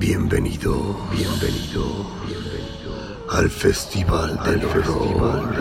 [0.00, 5.52] Bienvenido, bienvenido, bienvenido al Festival del Horror.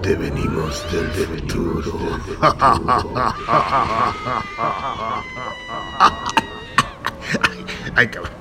[0.00, 1.98] Devenimos del futuro.
[7.96, 8.32] Ay, cabrón.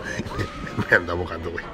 [0.88, 1.66] Me anda mojando, güey.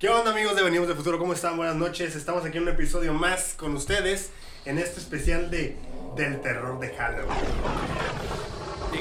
[0.00, 1.20] ¿Qué onda amigos de Venimos del Futuro?
[1.20, 1.56] ¿Cómo están?
[1.56, 2.16] Buenas noches.
[2.16, 4.32] Estamos aquí en un episodio más con ustedes
[4.64, 5.76] en este especial de
[6.16, 7.89] del terror de Halloween.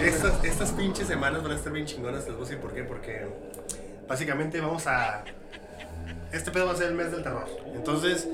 [0.02, 2.84] Estas, estas pinches semanas van a estar bien chingonas, les voy a decir por qué,
[2.84, 3.28] porque
[4.08, 5.24] básicamente vamos a...
[6.32, 7.48] Este pedo va a ser el mes del terror.
[7.74, 8.28] Entonces,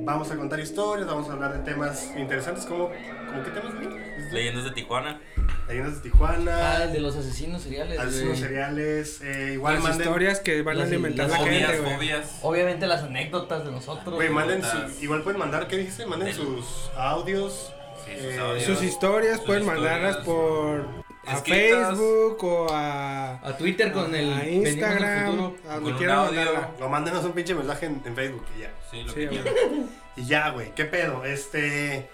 [0.00, 2.88] vamos a contar historias, vamos a hablar de temas interesantes como...
[2.88, 3.88] ¿Cómo qué temas, güey?
[4.32, 5.20] Leyendas de Tijuana.
[5.68, 6.72] Leyendas de Tijuana.
[6.76, 7.98] Ah, el de los asesinos seriales.
[7.98, 8.40] asesinos güey.
[8.40, 9.20] seriales.
[9.22, 10.00] eh, igual Las manden...
[10.06, 11.94] historias que van a las- alimentar las la gente, Fobias, güey.
[11.94, 12.38] fobias.
[12.42, 14.14] Obviamente las anécdotas de nosotros.
[14.14, 14.94] Güey, manden Preguntas.
[14.96, 16.06] su- igual pueden mandar, ¿qué dijiste?
[16.06, 17.72] Manden sus audios.
[18.04, 18.62] Sí, sus eh.
[18.66, 19.84] Sus historias Sus pueden historias.
[19.92, 21.88] mandarlas por a Escritas.
[21.88, 25.56] Facebook o a, A Twitter con el a Instagram, Futuro.
[25.68, 26.34] a donde Con un quieran audio.
[26.44, 26.70] mandarla.
[26.80, 28.70] No, mándenos un pinche mensaje en, en Facebook y ya.
[28.90, 29.84] Sí, lo Sí, que.
[30.16, 30.72] Y ya, güey.
[30.74, 31.24] ¿Qué pedo?
[31.24, 32.08] Este.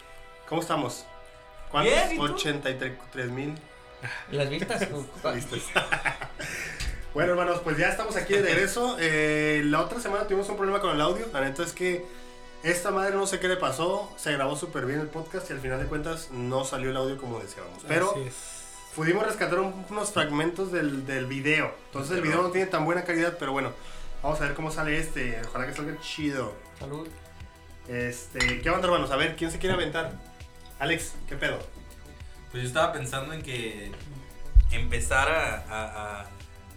[0.48, 1.04] ¿Cómo estamos?
[1.70, 1.92] ¿Cuántos?
[1.94, 2.22] Bien, ¿y tú?
[2.22, 3.54] 83 mil.
[4.30, 4.88] Las vistas.
[5.34, 5.60] Listos.
[7.14, 8.96] bueno, hermanos, pues ya estamos aquí de regreso.
[9.00, 11.26] Eh, la otra semana tuvimos un problema con el audio.
[11.32, 12.04] La neta es que
[12.62, 14.12] esta madre no sé qué le pasó.
[14.16, 17.16] Se grabó súper bien el podcast y al final de cuentas no salió el audio
[17.18, 17.82] como deseábamos.
[17.88, 18.14] Pero
[18.94, 21.74] pudimos rescatar un- unos fragmentos del, del video.
[21.86, 23.72] Entonces el video no tiene tan buena calidad, pero bueno.
[24.22, 25.40] Vamos a ver cómo sale este.
[25.48, 26.54] Ojalá que salga chido.
[26.78, 27.08] Salud.
[27.88, 29.10] Este, ¿qué onda, hermanos?
[29.10, 30.12] A ver, ¿quién se quiere aventar?
[30.78, 31.58] Alex, ¿qué pedo?
[32.50, 33.90] Pues yo estaba pensando en que
[34.70, 36.20] empezar a, a-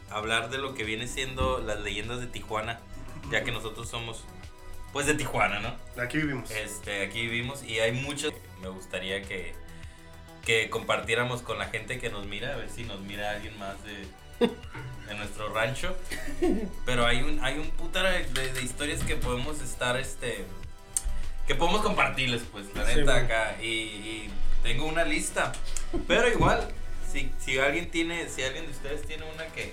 [0.09, 2.79] a hablar de lo que viene siendo las leyendas de Tijuana,
[3.31, 4.23] ya que nosotros somos,
[4.93, 5.75] pues de Tijuana, ¿no?
[6.01, 6.49] Aquí vivimos.
[6.51, 8.33] Este, aquí vivimos y hay muchos.
[8.61, 9.53] Me gustaría que,
[10.45, 13.75] que compartiéramos con la gente que nos mira, a ver si nos mira alguien más
[13.83, 14.47] de,
[15.07, 15.97] de nuestro rancho.
[16.85, 17.71] Pero hay un, hay un
[18.33, 20.45] de, de historias que podemos estar, este,
[21.47, 23.57] que podemos compartirles, pues, la Sí, neta acá.
[23.61, 24.29] Y, y
[24.61, 25.51] tengo una lista.
[26.07, 26.69] Pero igual,
[27.11, 29.71] si, si alguien tiene, si alguien de ustedes tiene una que,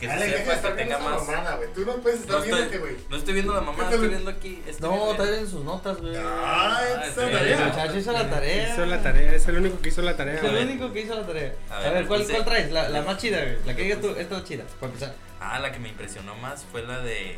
[0.00, 1.26] que se sepa que viendo tenga más.
[1.26, 1.72] mamada, güey.
[1.74, 2.96] Tú no puedes estar No viéndote, estoy, güey.
[3.10, 3.94] no estoy viendo la mamá, Métele.
[3.94, 4.62] estoy viendo aquí.
[4.66, 6.14] estoy No, viendo- está bien sus notas, güey.
[6.16, 7.38] Ah, esa El bien.
[7.40, 7.66] tarea.
[7.66, 8.72] muchacho hizo la tarea.
[8.72, 10.34] Hizo la tarea, es el único que hizo la tarea.
[10.34, 11.54] Es el único que hizo la tarea.
[11.70, 12.70] A A ver, ¿cuál, ¿cuál traes?
[12.72, 13.56] La, la más chida, güey.
[13.66, 15.14] La que digas tú, esta es chida, para empezar.
[15.40, 17.36] Ah, la que me impresionó más fue la de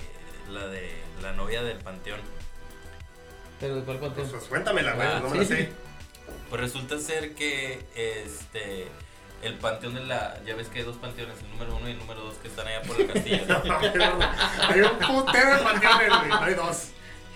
[0.50, 0.90] la de
[1.22, 2.20] la novia del panteón.
[3.60, 4.36] Pero ¿de cuál Pues, contexto?
[4.38, 5.06] pues cuéntamela, güey.
[5.06, 5.54] Ah, no me la sí.
[5.54, 5.68] sé.
[6.48, 8.86] Pues resulta ser que este
[9.42, 11.98] el panteón de la ya ves que hay dos panteones, el número uno y el
[11.98, 13.44] número dos que están allá por el castillo.
[14.68, 16.28] Hay un putero de panteones, güey.
[16.28, 16.88] No hay dos.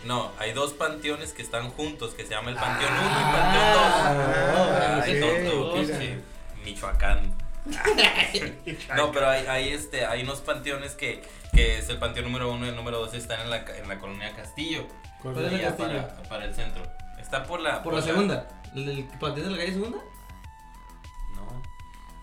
[0.04, 3.32] No, hay dos panteones que están juntos, que se llama el panteón uno y Ah,
[3.42, 4.66] panteón dos.
[4.68, 5.98] ok, Ay, tonto, mira.
[5.98, 6.18] pinche
[6.64, 7.34] Michoacán.
[8.96, 11.22] No, pero hay, hay, este, hay unos panteones que,
[11.54, 13.98] que es el panteón número uno y el número dos están en la, en la
[13.98, 14.86] colonia Castillo.
[15.22, 15.88] ¿Cuál es el castillo?
[15.88, 16.82] para, para el centro.
[17.18, 17.82] Está por la.
[17.82, 18.46] Por la segunda.
[18.74, 19.98] ¿El panteón de la calle segunda?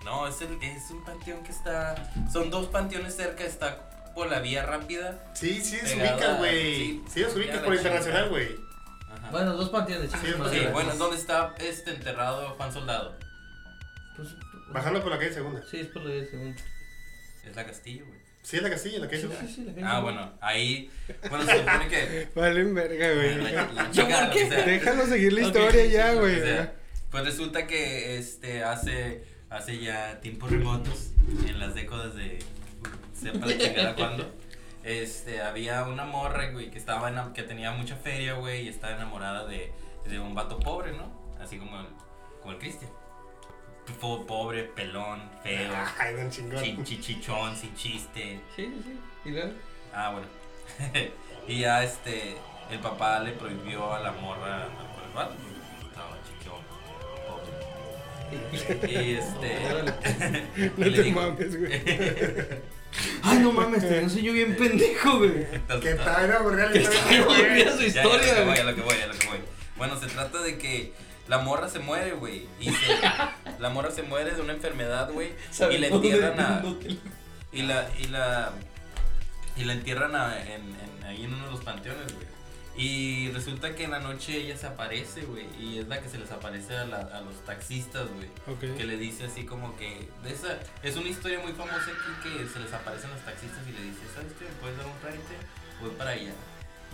[0.03, 0.27] No.
[0.27, 2.11] Es, el, es un panteón que está.
[2.31, 5.31] Son dos panteones cerca, está por la vía rápida.
[5.33, 6.75] Sí, sí, se Pegada, ubicas, güey.
[6.75, 7.03] sí.
[7.13, 8.49] Sí, los ubicas por la internacional, güey.
[9.11, 9.29] Ajá.
[9.31, 10.51] Bueno, dos panteones, Sí, chicos.
[10.51, 10.65] Sí, sí.
[10.71, 13.17] bueno, ¿dónde está este enterrado Juan Soldado?
[14.15, 14.29] Pues,
[14.69, 15.61] Bajando por la calle segunda.
[15.69, 16.61] Sí, es por la calle segunda.
[17.45, 18.19] Es la Castillo, güey.
[18.43, 19.47] Sí, es la Castilla, la calle Sí, segunda.
[19.47, 20.01] sí, sí, la calle Ah, segunda.
[20.01, 20.91] bueno, ahí.
[21.29, 22.29] Bueno, se supone que.
[22.35, 23.35] Valen verga, güey.
[23.37, 24.65] La, la chica, sea.
[24.65, 26.41] Déjalo seguir la historia sí, ya, güey.
[27.11, 31.11] Pues resulta que este hace hace ya tiempos remotos,
[31.47, 32.39] en las décadas de
[33.13, 34.33] sepa la chingada cuándo,
[34.83, 38.95] este había una morra, güey, que estaba enam- que tenía mucha feria, güey, y estaba
[38.95, 39.71] enamorada de,
[40.05, 41.11] de un vato pobre, ¿no?
[41.39, 41.85] Así como el
[42.41, 42.89] como el Cristian.
[43.99, 46.63] Po- Pobre, pelón, feo, Ay, don chingón.
[46.63, 48.39] chi- chichichón, sin chiste.
[48.55, 48.99] Sí, sí, sí.
[49.25, 49.51] ¿Y luego?
[49.93, 50.27] Ah, bueno.
[51.47, 52.37] y ya este,
[52.71, 55.33] el papá le prohibió a la morra con el vato.
[58.31, 59.57] Y este.
[60.77, 61.71] No te mames, güey.
[63.23, 65.45] Ay, no mames, te soy yo bien pendejo, güey.
[65.81, 66.91] Que está bien aburrida su Ya,
[67.81, 68.59] ya, historia, güey.
[68.59, 69.37] a lo que voy, a lo que voy.
[69.77, 70.93] Bueno, se trata de que
[71.27, 72.47] la morra se muere, güey.
[72.59, 72.99] Y se-
[73.59, 75.29] la morra se muere de una enfermedad, güey.
[75.71, 76.63] Y le entierran a.
[77.53, 78.51] Y la, y la,
[79.57, 82.27] y la entierran a- en, en- ahí en uno de los panteones, güey.
[82.77, 85.45] Y resulta que en la noche ella se aparece, güey.
[85.59, 88.29] Y es la que se les aparece a, la- a los taxistas, güey.
[88.47, 88.77] Ok.
[88.77, 90.09] Que le dice así como que.
[90.23, 93.71] De esa, es una historia muy famosa aquí que se les aparecen los taxistas y
[93.73, 94.45] le dice: ¿Sabes qué?
[94.45, 95.35] ¿Me puedes dar un raite?
[95.81, 96.31] Voy para allá.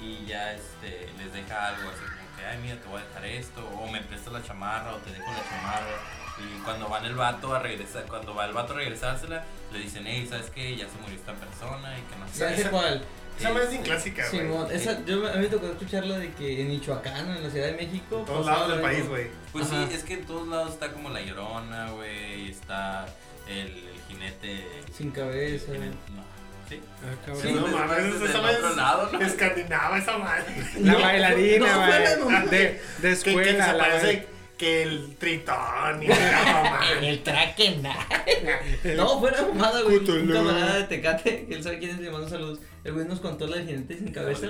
[0.02, 3.26] Y ya este, les deja algo así como que, ay, mira, te voy a dejar
[3.26, 3.68] esto.
[3.80, 5.98] O me prestas la chamarra, o te dejo la chamarra.
[6.40, 9.44] Y cuando van el vato a regresar, cuando va el vato a regresársela,
[9.74, 10.76] le dicen, hey, ¿sabes qué?
[10.76, 12.34] Ya se murió esta persona y que no sé.
[12.40, 13.02] ¿Sabes ¿Sabes cuál?
[13.39, 14.42] Esa madre es bien clásica, güey.
[14.42, 17.50] Simón, esa, yo me- a mí me tocó escucharla de que en Michoacán, en la
[17.50, 18.19] Ciudad de México.
[18.19, 19.28] En todos lados del país, güey.
[19.51, 19.88] Pues Ajá.
[19.88, 23.06] sí, es que en todos lados está como la llorona, güey, está
[23.48, 24.68] el, el jinete.
[24.95, 25.72] Sin cabeza.
[25.72, 26.24] el jinete- no,
[26.69, 26.81] sí.
[27.04, 27.44] Ah, cabrón.
[27.44, 29.22] Sí, no desde- mames, esa madre otro es lado, ¿no?
[29.22, 30.45] escandinava esa madre.
[30.81, 31.92] La No, bailarina, no, güey.
[31.92, 32.40] fuera mamá.
[32.45, 33.51] de, de Que, que escuela.
[33.51, 36.80] la desaparece que el tritón y la mamá.
[37.01, 37.75] El traque,
[38.95, 39.98] No, fuera mamada, güey.
[39.98, 42.59] Un camarada de Tecate, que él sabe quién es, le mando saludos.
[42.83, 44.48] El güey nos contó la del jinete sin cabeza.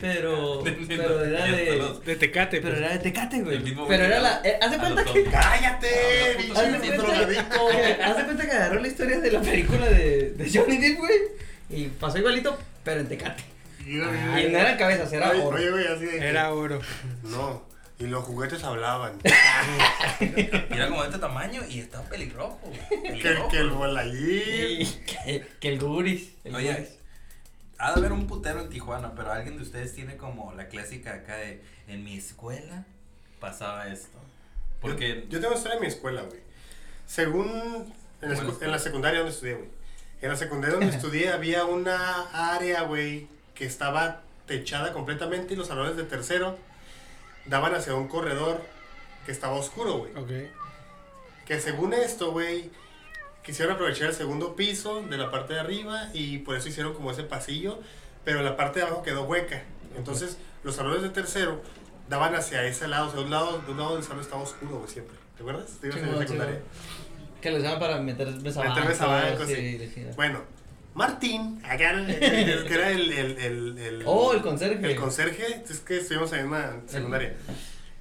[0.00, 1.82] Pero, pero era de.
[2.06, 2.78] De Tecate, Pero pues.
[2.84, 3.62] era de Tecate, güey.
[3.88, 4.40] Pero era la.
[4.44, 5.24] eh, Haz de cuenta que.
[5.24, 5.88] ¡Cállate!
[6.54, 6.96] Haz de pinche
[8.02, 11.18] Haz de cuenta, que- agarró la historia de la película de, de Johnny Depp, güey.
[11.68, 13.42] Y pasó igualito, pero en Tecate.
[13.86, 14.10] Y no
[14.58, 15.56] eran cabezas, era oro.
[15.56, 16.18] oye, güey, así de.
[16.18, 16.80] que- Era oro.
[17.24, 17.68] No.
[18.00, 19.18] Y los juguetes hablaban.
[20.20, 22.58] Era como de este tamaño y estaba pelirrojo.
[22.64, 22.78] güey.
[22.88, 23.48] que, Pelirrojo.
[23.50, 25.04] que el volayín.
[25.04, 26.32] Que, que el guris.
[26.44, 26.88] El Oye, guris.
[27.78, 31.12] ha de haber un putero en Tijuana, pero alguien de ustedes tiene como la clásica
[31.14, 32.84] acá de en mi escuela
[33.38, 34.18] pasaba esto.
[34.80, 36.40] Porque Yo, yo tengo una historia en mi escuela, güey.
[37.06, 37.92] Según.
[38.22, 39.68] En escu- en la secundaria donde estudié, güey.
[40.22, 45.68] En la secundaria donde estudié había una área, güey, que estaba techada completamente y los
[45.68, 46.58] salones de tercero
[47.50, 48.62] daban hacia un corredor
[49.26, 50.12] que estaba oscuro, güey.
[50.16, 50.50] Ok.
[51.44, 52.70] Que según esto, güey,
[53.42, 57.10] quisieron aprovechar el segundo piso de la parte de arriba y por eso hicieron como
[57.10, 57.80] ese pasillo,
[58.24, 59.64] pero la parte de abajo quedó hueca.
[59.96, 61.60] Entonces, los salones de tercero
[62.08, 64.78] daban hacia ese lado, o sea, un lado, de un lado del salón estaba oscuro,
[64.78, 65.16] güey, siempre.
[65.36, 65.70] ¿Te acuerdas?
[65.80, 66.60] Te ibas en la secundaria.
[67.42, 69.48] Que los llaman para meter besabancos.
[69.48, 69.92] Meter sí.
[69.92, 70.06] sí.
[70.14, 70.40] Bueno,
[70.94, 74.84] Martín, acá, que era el, el, el, el- Oh, el conserje.
[74.86, 77.34] El conserje, es que estuvimos en la misma secundaria.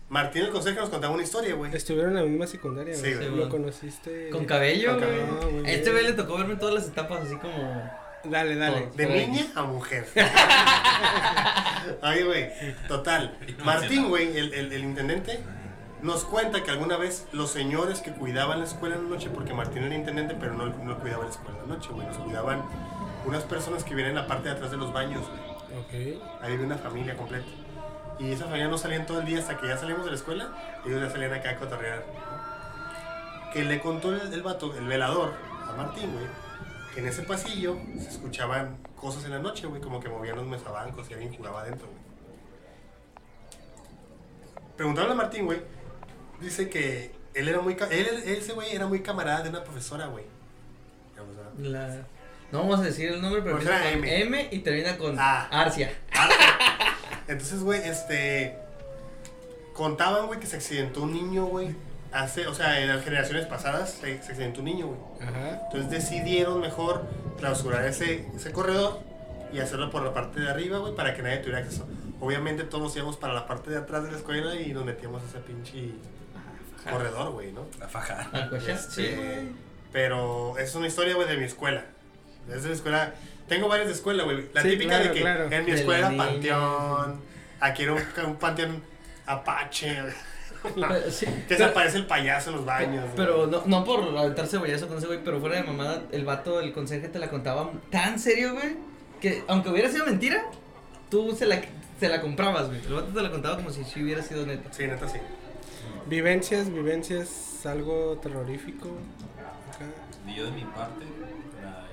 [0.09, 1.73] Martín, el conserje, nos contaba una historia, güey.
[1.75, 3.27] Estuvieron en la misma secundaria, Sí, güey.
[3.29, 3.35] güey.
[3.41, 4.29] Lo conociste.
[4.31, 5.09] Con cabello, Con güey.
[5.19, 5.39] cabello.
[5.43, 7.91] Ah, muy A este güey le tocó verme todas las etapas así como.
[8.23, 8.81] Dale, dale.
[8.81, 8.95] Todo.
[8.97, 10.05] De niña a mujer.
[12.03, 12.49] Oye, güey,
[12.87, 13.37] total.
[13.63, 15.39] Martín, güey, el, el, el intendente,
[16.01, 19.53] nos cuenta que alguna vez los señores que cuidaban la escuela en la noche, porque
[19.53, 22.63] Martín era intendente, pero no, no cuidaba la escuela en la noche, güey, nos cuidaban
[23.25, 26.19] unas personas que vienen en la parte de atrás de los baños, güey.
[26.41, 27.47] Ahí vive una familia completa.
[28.17, 30.49] Y esa familia no salían todo el día hasta que ya salimos de la escuela,
[30.85, 32.05] ellos ya salían acá a cotorrear.
[33.53, 35.33] Que le contó el, el vato, el velador,
[35.67, 36.25] a Martín, güey,
[36.93, 40.45] que en ese pasillo se escuchaban cosas en la noche, güey, como que movían los
[40.45, 41.99] mesabancos y alguien jugaba adentro, güey.
[44.75, 45.61] Preguntaron a Martín, güey,
[46.41, 50.25] dice que él era muy, él, ese güey era muy camarada de una profesora, güey.
[51.59, 52.05] La...
[52.51, 54.21] No vamos a decir el nombre, pero con M.
[54.21, 54.47] M.
[54.51, 55.47] y termina con Ah.
[55.51, 55.91] Arcia.
[57.27, 58.55] Entonces, güey, este.
[59.73, 61.75] Contaban, güey, que se accidentó un niño, güey.
[62.11, 64.99] Hace, o sea, en las generaciones pasadas se, se accidentó un niño, güey.
[65.29, 65.61] Ajá.
[65.65, 67.05] Entonces decidieron mejor
[67.37, 68.99] clausurar ese, ese corredor
[69.53, 71.87] y hacerlo por la parte de arriba, güey, para que nadie tuviera acceso.
[72.19, 75.25] Obviamente todos íbamos para la parte de atrás de la escuela y nos metíamos a
[75.27, 75.91] ese pinche
[76.83, 77.65] corredor, güey, ¿no?
[77.79, 78.29] la faja.
[78.67, 78.77] Este,
[79.09, 79.47] Sí, güey.
[79.91, 81.85] pero es una historia, güey, de mi escuela.
[82.53, 83.13] Es de mi escuela.
[83.47, 84.47] Tengo varias de escuela, güey.
[84.53, 85.47] La Sí, típica de que claro.
[85.51, 87.21] en mi escuela la era panteón.
[87.59, 88.83] Aquí era un, un panteón
[89.25, 89.97] apache.
[91.09, 91.25] Sí.
[91.47, 93.01] que se aparece el payaso en los baños.
[93.05, 93.15] güey.
[93.15, 96.59] Pero no, no por aventar cebollazo con ese güey, pero fuera de mamada, el vato,
[96.59, 98.75] el conserje te la contaba tan serio, güey,
[99.21, 100.43] que aunque hubiera sido mentira,
[101.09, 101.61] tú se la,
[101.97, 102.81] se la comprabas, güey.
[102.85, 104.67] El vato te la contaba como si sí hubiera sido neta.
[104.73, 105.19] Sí, neta, sí.
[106.09, 108.89] Vivencias, vivencias, algo terrorífico.
[110.35, 111.05] Yo de mi parte,
[111.61, 111.85] la,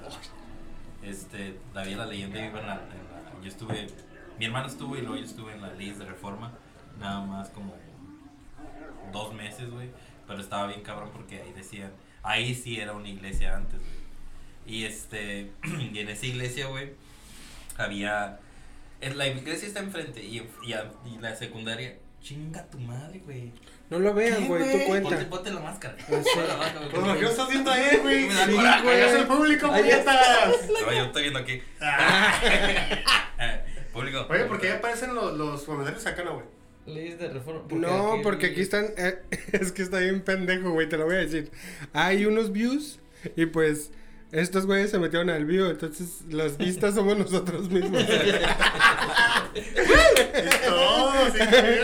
[0.00, 3.86] la- este, había la leyenda, iba en yo estuve,
[4.38, 6.52] mi hermano estuvo y luego yo estuve en la ley de reforma,
[6.98, 7.74] nada más como
[9.12, 9.90] dos meses, güey,
[10.26, 13.98] pero estaba bien cabrón porque ahí decían, ahí sí era una iglesia antes, güey.
[14.66, 15.50] Y este,
[15.92, 16.92] y en esa iglesia, güey,
[17.76, 18.40] había,
[19.00, 23.52] la iglesia está enfrente y, y la secundaria, chinga tu madre, güey.
[23.90, 25.08] No lo vean, ¿Qué, güey, tú cuenta.
[25.10, 25.96] Ponte, ponte la máscara.
[25.98, 26.04] sí.
[26.10, 27.04] Ponte la máscara, güey.
[27.04, 28.28] Pues, ¿qué estás viendo ahí, güey?
[28.28, 29.00] Me da Sí, coraje, güey.
[29.00, 30.16] Es el público, Ahí puñetas.
[30.68, 31.62] No, yo estoy viendo aquí.
[33.92, 34.26] Público.
[34.28, 36.46] Oye, ¿por qué aparecen los, los comentarios acá, no, güey?
[36.86, 37.62] Leyes de reforma.
[37.70, 38.86] No, porque aquí están.
[38.96, 39.18] eh,
[39.52, 41.50] es que está bien pendejo, güey, te lo voy a decir.
[41.92, 43.00] Hay unos views
[43.36, 43.90] y pues.
[44.30, 48.02] Estos güeyes se metieron al view, entonces las vistas somos nosotros mismos.
[48.02, 48.30] Sí.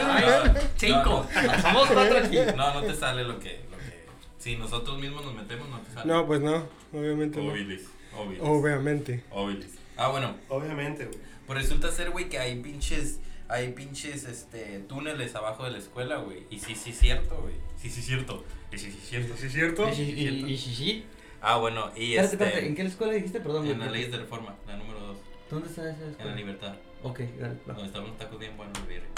[0.02, 1.26] Ay, Cinco.
[1.34, 2.36] No, Somos cuatro aquí.
[2.56, 4.04] no, no te sale lo que, lo que.
[4.38, 6.06] Si nosotros mismos nos metemos, no te sale.
[6.06, 7.50] No, pues no, obviamente no.
[7.52, 7.88] Obilis.
[8.16, 8.40] Obilis.
[8.42, 9.24] Obviamente.
[9.30, 9.70] Obilis.
[9.96, 10.36] Ah, bueno.
[10.48, 11.18] Obviamente, güey.
[11.46, 16.16] Pues resulta ser, güey, que hay pinches hay pinches este, túneles abajo de la escuela,
[16.16, 16.44] güey.
[16.50, 17.54] Y sí, sí, es cierto, güey.
[17.80, 18.44] Sí, sí, es cierto.
[18.72, 19.34] Y sí, sí, cierto.
[19.36, 19.88] ¿Sí es cierto?
[19.90, 21.04] Y, y Shishi.
[21.46, 22.44] Ah, bueno, y Espérate, este.
[22.44, 23.40] espérate, ¿en qué escuela dijiste?
[23.40, 25.16] Perdón, En las leyes de reforma, la número 2.
[25.50, 26.34] ¿Dónde está esa En la escuela?
[26.34, 26.74] libertad.
[27.02, 27.74] Ok, dale, va.
[27.74, 29.08] Donde estaban los tacos bien buenos de birria.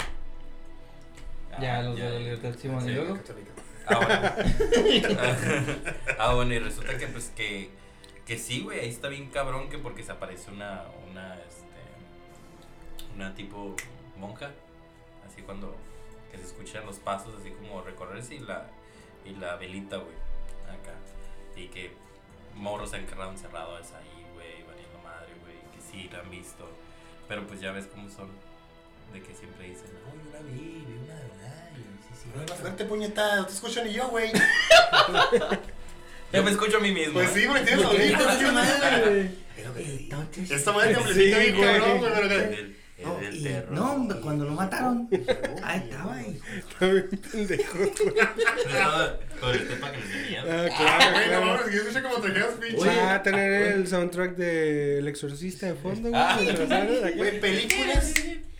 [1.61, 2.89] Ya, Ah, los de la libertad, Simón, Sí.
[2.89, 3.17] y luego.
[3.87, 4.31] Ah, bueno.
[6.19, 7.69] ah, bueno, y resulta que pues que,
[8.25, 11.63] que sí, güey, ahí está bien cabrón que porque se aparece una, una, este,
[13.15, 13.73] una tipo
[14.17, 14.51] monja,
[15.25, 15.73] así cuando,
[16.31, 18.67] que se escuchan los pasos, así como recorrerse y la,
[19.25, 20.15] y la velita, güey,
[20.65, 20.93] acá,
[21.55, 21.91] y que
[22.57, 26.69] morros se han quedado encerrados ahí, güey, valiendo madre, güey, que sí la han visto,
[27.27, 28.29] pero pues ya ves cómo son,
[29.13, 32.41] de que siempre dicen, no, yo la vi, vi una de verdad, sí, sí, No,
[32.43, 33.35] más fuerte, puñeta.
[33.37, 34.31] No te escucho ni yo, güey.
[36.33, 37.13] Yo me escucho a mí mismo.
[37.13, 37.33] Pues ¿eh?
[37.39, 38.37] sí, güey, tienes audífonos.
[38.39, 39.31] tío, madre,
[40.49, 41.79] Esta madre te amplifica Sí, bien güey.
[41.79, 42.11] cabrón, güey.
[42.13, 43.71] pero que- No, y- terror.
[43.71, 45.07] no, cuando lo mataron,
[45.63, 46.45] ahí estaba, hijo.
[46.57, 47.91] Está bien pendejo, güey.
[48.65, 50.41] Estaba Con el tema que les tenía.
[50.41, 52.87] Ah, Ah, claro, güey, no mames, que yo escuché como trajeras pinche.
[52.87, 56.13] Va a tener el soundtrack de El Exorcista de fondo, güey.
[56.21, 56.39] Ah.
[57.15, 58.13] Güey, películas.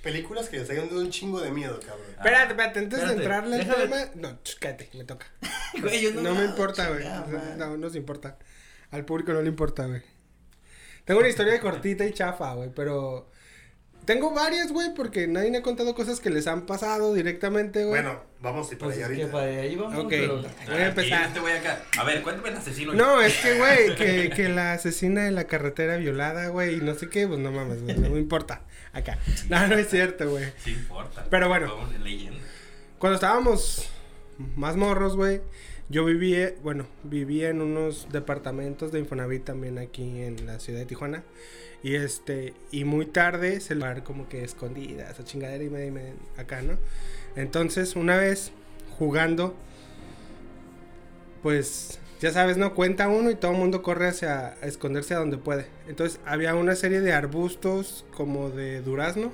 [0.03, 2.05] Películas que les hayan dado un chingo de miedo, cabrón.
[2.11, 3.97] Espérate, espérate, antes de entrarle al tema.
[4.15, 5.25] No, cállate, me toca.
[5.81, 7.03] Güey, yo No me importa, güey.
[7.03, 8.37] No, no nos importa.
[8.91, 10.01] Al público no le importa, güey.
[11.03, 13.29] Tengo una historia cortita y chafa, güey, pero.
[14.07, 18.01] Tengo varias, güey, porque nadie me ha contado cosas que les han pasado directamente, güey.
[18.01, 19.37] Bueno, vamos a ir para Pues allá es que ahorita.
[19.37, 20.09] para ahí vamos, Ok.
[20.09, 20.35] pero...
[20.37, 21.27] Voy a Aquí, empezar.
[21.27, 21.81] este acá.
[21.99, 22.93] A ver, cuéntame el asesino.
[22.93, 26.95] No, es que, güey, que, que la asesina de la carretera violada, güey, y no
[26.95, 28.61] sé qué, pues no mames, güey, no me importa.
[28.93, 29.19] Acá.
[29.49, 30.45] No, no es cierto, güey.
[30.63, 31.25] Sí importa.
[31.29, 31.71] Pero bueno.
[32.01, 32.39] Leyenda.
[32.99, 33.89] Cuando estábamos
[34.55, 35.41] más morros, güey,
[35.89, 40.85] yo vivía, bueno, vivía en unos departamentos de Infonavit también aquí en la ciudad de
[40.85, 41.23] Tijuana.
[41.83, 46.13] Y este, y muy tarde se lo como que escondidas, o chingadera y y media
[46.37, 46.77] acá, ¿no?
[47.35, 48.51] Entonces, una vez
[48.97, 49.55] jugando,
[51.43, 52.73] pues ya sabes, ¿no?
[52.73, 55.67] Cuenta uno y todo el mundo corre hacia a esconderse a donde puede.
[55.87, 59.31] Entonces, había una serie de arbustos como de durazno.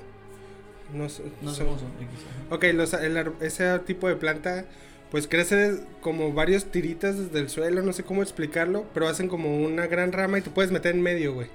[0.93, 2.55] No sé, No sé son- ajá.
[2.55, 4.65] Ok, los- el ese tipo de planta
[5.09, 9.63] pues crece como varios tiritas desde el suelo, no sé cómo explicarlo, pero hacen como
[9.63, 11.47] una gran rama y te puedes meter en medio, güey.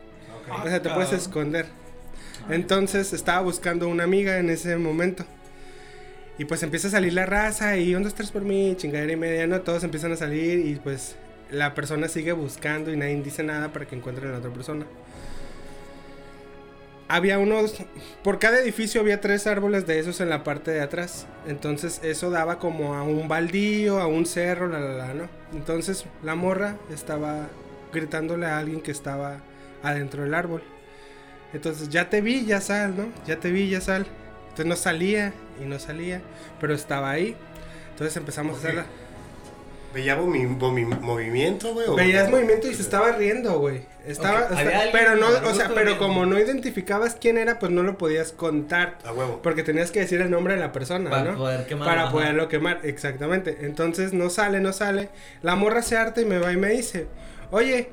[0.51, 1.67] O sea, te puedes esconder.
[2.51, 5.25] Entonces estaba buscando una amiga en ese momento.
[6.39, 9.17] Y pues empieza a salir la raza y un, dos, tres por mí, chingadera y
[9.17, 9.61] media, ¿no?
[9.63, 11.17] Todos empiezan a salir y pues
[11.51, 14.87] la persona sigue buscando y nadie dice nada para que encuentren a la otra persona.
[17.09, 17.75] Había unos,
[18.23, 21.27] por cada edificio había tres árboles de esos en la parte de atrás.
[21.47, 25.29] Entonces eso daba como a un baldío, a un cerro, la, la, la, ¿no?
[25.53, 27.49] Entonces la morra estaba
[27.93, 29.39] gritándole a alguien que estaba
[29.83, 30.63] adentro del árbol.
[31.53, 33.07] Entonces ya te vi, ya sal, ¿no?
[33.27, 34.07] Ya te vi, ya sal.
[34.43, 35.33] Entonces no salía
[35.63, 36.21] y no salía,
[36.61, 37.37] pero estaba ahí.
[37.91, 38.65] Entonces empezamos Ok.
[38.65, 38.87] a hacerla.
[39.95, 41.87] ¿Veía movi- movi- movimiento, güey?
[41.97, 43.81] Veías movimiento y se estaba riendo, güey.
[44.07, 45.99] Estaba, Ok, o sea, había alguien pero no, o sea, pero viendo.
[45.99, 48.99] como no identificabas quién era, pues no lo podías contar.
[49.07, 49.41] A huevo.
[49.43, 51.39] Porque tenías que decir el nombre de la persona, Para ¿no?
[51.39, 52.13] poder quemarlo, Para ajá.
[52.13, 53.61] poderlo quemar, exactamente.
[53.63, 55.09] Entonces no sale, no sale.
[55.41, 57.07] La morra se harta y me va y me dice,
[57.51, 57.89] oye,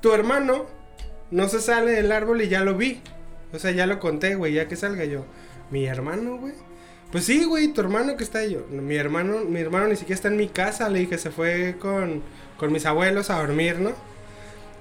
[0.00, 0.66] tu hermano
[1.30, 3.00] no se sale del árbol y ya lo vi.
[3.52, 5.24] O sea, ya lo conté, güey, ya que salga yo.
[5.70, 6.54] ¿Mi hermano, güey?
[7.12, 8.66] Pues sí, güey, tu hermano que está yo.
[8.70, 12.22] Mi hermano, mi hermano ni siquiera está en mi casa, le dije, se fue con,
[12.56, 13.92] con mis abuelos a dormir, ¿no?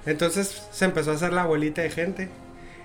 [0.05, 2.29] Entonces se empezó a hacer la abuelita de gente.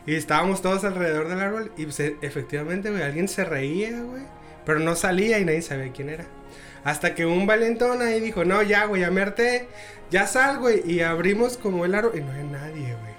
[0.06, 4.22] Y estábamos todos alrededor del árbol y se- efectivamente, güey, alguien se reía, güey.
[4.66, 6.26] Pero no salía y nadie sabía quién era.
[6.84, 9.10] Hasta que un valentón ahí dijo, no, ya, güey, ya
[10.10, 10.82] ya sal, güey.
[10.90, 13.13] Y abrimos como el árbol y no había nadie, güey.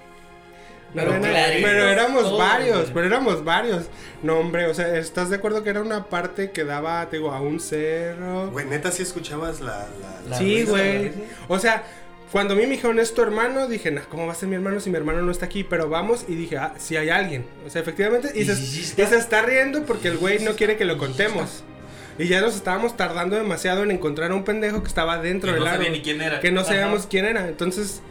[0.96, 1.30] No Pero nadie.
[1.32, 2.94] clarito Pero éramos todo, varios, güey.
[2.94, 3.86] pero éramos varios.
[4.24, 7.32] No, hombre, o sea, ¿estás de acuerdo que era una parte que daba, te digo,
[7.32, 8.50] a un cerro?
[8.52, 9.88] Güey, neta, sí escuchabas la.
[10.02, 11.04] la, La sí, risa, güey.
[11.10, 11.12] la.
[11.50, 11.84] O sea,
[12.32, 14.56] cuando a mí me dijeron es tu hermano, dije, nah, ¿cómo va a ser mi
[14.56, 15.64] hermano si mi hermano no está aquí?
[15.64, 17.46] Pero vamos y dije, ah, sí hay alguien.
[17.66, 18.32] O sea, efectivamente.
[18.34, 19.08] Y, Y se, y está.
[19.08, 21.64] se está riendo porque el güey no quiere que lo contemos.
[22.18, 25.56] Y ya nos estábamos tardando demasiado en encontrar a un pendejo que estaba dentro Que
[25.56, 25.98] del no sabía árbol.
[25.98, 26.40] ni quién era.
[26.40, 26.70] Que no Ajá.
[26.70, 27.48] sabíamos quién era.
[27.50, 28.02] Entonces,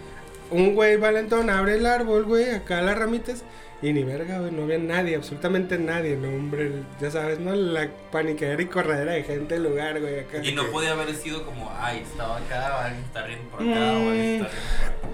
[0.51, 3.45] un güey valentón abre el árbol, güey, acá las ramitas.
[3.83, 6.71] Y ni verga, güey, no había nadie, absolutamente nadie, no, hombre.
[7.01, 7.55] Ya sabes, ¿no?
[7.55, 10.39] La paniquera y corredera de gente del lugar, güey, acá.
[10.43, 13.71] Y no podía haber sido como, ay, estaba acá, o alguien está riendo por acá,
[13.93, 15.09] o alguien está riendo por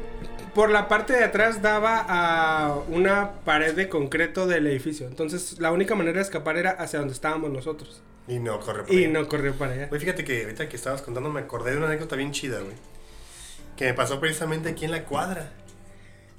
[0.44, 0.54] acá.
[0.54, 5.06] por la parte de atrás daba a una pared de concreto del edificio.
[5.08, 8.02] Entonces la única manera de escapar era hacia donde estábamos nosotros.
[8.28, 9.08] Y no corre por Y ahí.
[9.08, 9.87] no corrió para allá.
[9.88, 12.75] Güey, fíjate que ahorita que estabas contando me acordé de una anécdota bien chida, güey.
[13.80, 15.49] Que me pasó precisamente aquí en la cuadra.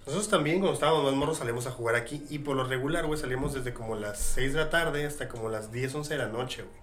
[0.06, 3.20] Nosotros también cuando estábamos más morros salíamos a jugar aquí y por lo regular, güey,
[3.20, 6.28] salíamos desde como las 6 de la tarde hasta como las 10, 11 de la
[6.28, 6.76] noche, güey.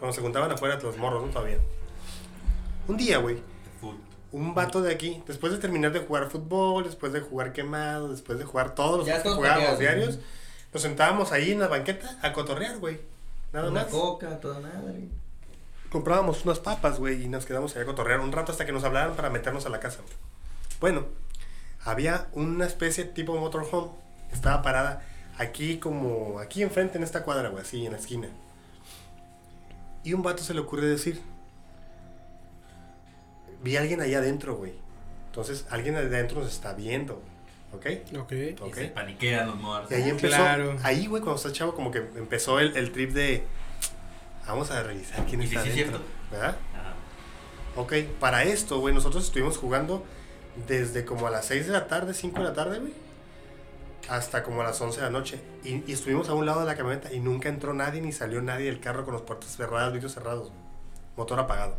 [0.00, 1.28] Cuando se juntaban afuera los morros, ¿no?
[1.30, 1.58] Todavía.
[2.88, 3.38] Un día, güey,
[4.32, 8.40] un vato de aquí, después de terminar de jugar fútbol, después de jugar quemado, después
[8.40, 10.18] de jugar todos los que jugábamos diarios,
[10.72, 12.98] nos sentábamos ahí en la banqueta a cotorrear, güey.
[13.52, 13.92] Nada Una más.
[13.92, 15.21] coca, toda madre.
[15.92, 18.82] Comprábamos unas papas, güey, y nos quedamos ahí a cotorrear un rato hasta que nos
[18.82, 20.14] hablaran para meternos a la casa, güey.
[20.80, 21.06] Bueno,
[21.84, 23.90] había una especie tipo motorhome.
[24.32, 25.02] Estaba parada
[25.38, 28.28] aquí como, aquí enfrente en esta cuadra, güey, así en la esquina.
[30.02, 31.20] Y un vato se le ocurre decir,
[33.62, 34.72] vi a alguien allá adentro, güey.
[35.26, 37.22] Entonces, alguien adentro nos está viendo,
[37.72, 37.86] ¿ok?
[38.18, 38.32] Ok.
[38.32, 38.74] Y Ok.
[38.74, 39.90] se paniquean los.
[39.90, 40.76] Y ahí empezó, Claro.
[40.82, 43.44] ahí, güey, cuando estás chavo, como que empezó el, el trip de,
[44.46, 46.06] vamos a revisar quién Y está sí, adentro, cierto.
[46.30, 46.56] ¿verdad?
[46.74, 46.94] Ajá.
[47.76, 50.04] Ok, para esto, güey, nosotros estuvimos jugando
[50.66, 52.92] desde como a las 6 de la tarde, 5 de la tarde, güey,
[54.08, 55.40] hasta como a las 11 de la noche.
[55.64, 58.42] Y, y estuvimos a un lado de la camioneta y nunca entró nadie ni salió
[58.42, 60.52] nadie del carro con las puertas cerradas, vidrios cerrados,
[61.16, 61.76] motor apagado.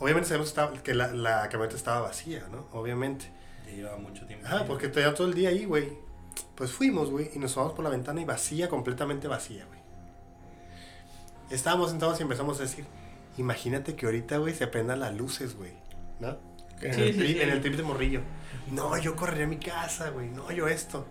[0.00, 2.66] Obviamente sabemos que la, la camioneta estaba vacía, ¿no?
[2.72, 3.30] Obviamente.
[3.66, 4.46] Ya lleva mucho tiempo.
[4.50, 4.64] Ahí.
[4.66, 5.96] porque todavía todo el día ahí, güey.
[6.56, 9.80] Pues fuimos, güey, y nos vamos por la ventana y vacía, completamente vacía, güey.
[11.50, 12.84] Estábamos sentados y empezamos a decir,
[13.36, 15.72] imagínate que ahorita, güey, se prendan las luces, güey,
[16.20, 16.36] ¿no?
[16.80, 17.42] En, Sí, el sí, trip, sí.
[17.42, 18.20] en el trip de morrillo.
[18.70, 21.06] No, yo correría a mi casa, güey, no, yo esto.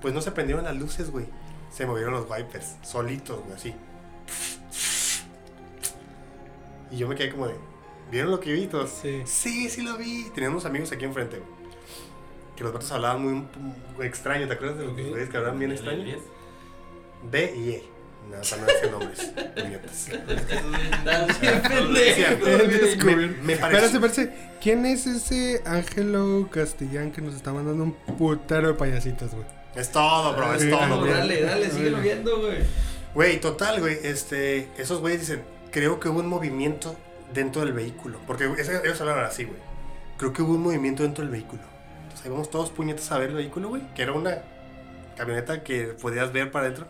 [0.00, 1.26] Pues no se prendieron las luces, güey.
[1.70, 3.74] Se movieron los wipers, solitos, güey, así.
[6.90, 7.54] Y yo me quedé como de,
[8.10, 8.90] ¿vieron lo que vi todos?
[8.90, 9.22] Sí.
[9.24, 10.28] Sí, sí lo vi.
[10.34, 11.50] Teníamos amigos aquí enfrente, güey.
[12.56, 13.46] Que los vatos hablaban muy,
[13.96, 16.04] muy extraño, ¿te acuerdas de los que hablaban bien ¿El extraño?
[16.04, 16.18] 10?
[17.30, 17.84] B y E.
[18.30, 20.08] No, para no decir nombres, puñetas.
[23.04, 23.98] Me, me Espérate, pareció.
[23.98, 24.34] espérate.
[24.60, 29.44] ¿Quién es ese Ángelo Castellán que nos está mandando un putero de payasitos, güey?
[29.74, 31.10] Es todo, bro, es todo, bro.
[31.10, 32.58] dale, dale, síguelo viendo, güey.
[33.14, 33.98] Güey, total, güey.
[34.02, 36.96] Este, esos güeyes dicen, creo que hubo un movimiento
[37.32, 38.18] dentro del vehículo.
[38.26, 39.58] Porque ellos hablaban así, güey.
[40.18, 41.62] Creo que hubo un movimiento dentro del vehículo.
[42.02, 43.82] Entonces ahí vamos todos puñetas a ver el vehículo, güey.
[43.94, 44.38] Que era una
[45.16, 46.86] camioneta que podías ver para adentro.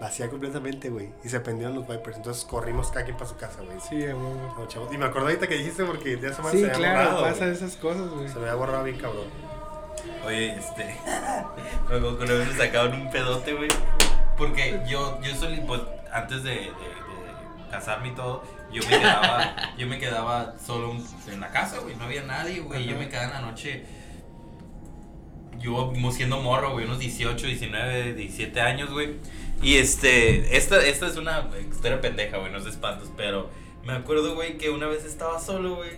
[0.00, 1.10] Vacía completamente, güey.
[1.24, 2.16] Y se prendieron los wipers.
[2.18, 3.78] Entonces corrimos cada quien para su casa, güey.
[3.80, 4.04] Sí,
[4.68, 4.92] chavos.
[4.94, 7.10] Y me acordé ahorita que dijiste porque ya se me, Sí, se me había claro,
[7.10, 7.56] borrado, pasan güey.
[7.56, 8.28] esas cosas, güey.
[8.28, 9.24] Se me había borrado bien cabrón.
[10.24, 10.96] Oye, este.
[11.88, 13.68] Luego una vez me sacaban un pedote, güey.
[14.36, 15.80] Porque yo, yo solí, pues,
[16.12, 20.94] antes de, de- de casarme y todo, yo me quedaba, yo me quedaba solo
[21.26, 21.96] en la casa, güey.
[21.96, 22.86] No había nadie, güey.
[22.86, 23.84] Yo me quedaba en la noche.
[25.60, 29.16] Yo siendo morro, güey, unos 18, 19, 17 años, güey.
[29.62, 33.50] Y este, esta, esta es una historia pendeja, güey, no es de espantos, pero
[33.84, 35.90] me acuerdo, güey, que una vez estaba solo, güey.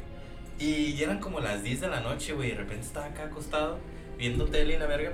[0.58, 2.48] Y ya eran como las 10 de la noche, güey.
[2.48, 3.78] y De repente estaba acá acostado,
[4.18, 5.12] viendo tele y la verga.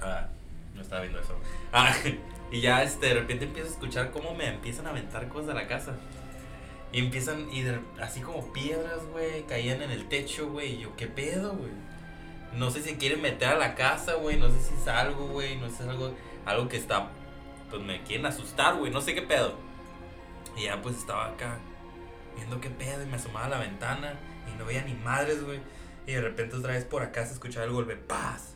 [0.00, 0.28] Ah,
[0.74, 1.38] no estaba viendo eso.
[1.72, 1.94] Ah,
[2.52, 5.54] y ya este, de repente empiezo a escuchar cómo me empiezan a aventar cosas a
[5.54, 5.96] la casa.
[6.92, 7.64] Y empiezan, y
[8.00, 10.74] así como piedras, güey, caían en el techo, güey.
[10.74, 11.70] Y yo, ¿qué pedo, güey?
[12.56, 14.38] No sé si quieren meter a la casa, güey.
[14.38, 15.56] No sé si es algo, güey.
[15.56, 16.14] No sé si es algo,
[16.44, 17.10] algo que está,
[17.70, 18.90] pues me quieren asustar, güey.
[18.90, 19.54] No sé qué pedo.
[20.56, 21.58] Y ya pues estaba acá
[22.34, 25.60] viendo qué pedo y me asomaba a la ventana y no veía ni madres, güey.
[26.06, 28.54] Y de repente otra vez por acá se escuchaba el golpe, paz.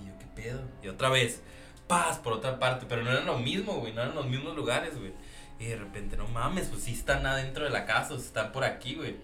[0.00, 0.62] Y yo, ¿qué pedo?
[0.82, 1.42] Y otra vez,
[1.86, 4.98] paz por otra parte, pero no eran lo mismo, güey, no eran los mismos lugares,
[4.98, 5.12] güey.
[5.58, 8.52] Y de repente, no mames, pues sí están adentro de la casa, o sea, están
[8.52, 9.16] por aquí, güey.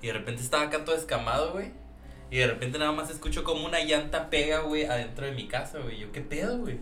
[0.00, 1.72] Y de repente estaba acá todo escamado, güey.
[2.32, 5.80] Y de repente nada más escucho como una llanta pega, güey, adentro de mi casa,
[5.80, 5.98] güey.
[5.98, 6.80] Yo, ¿qué pedo, güey?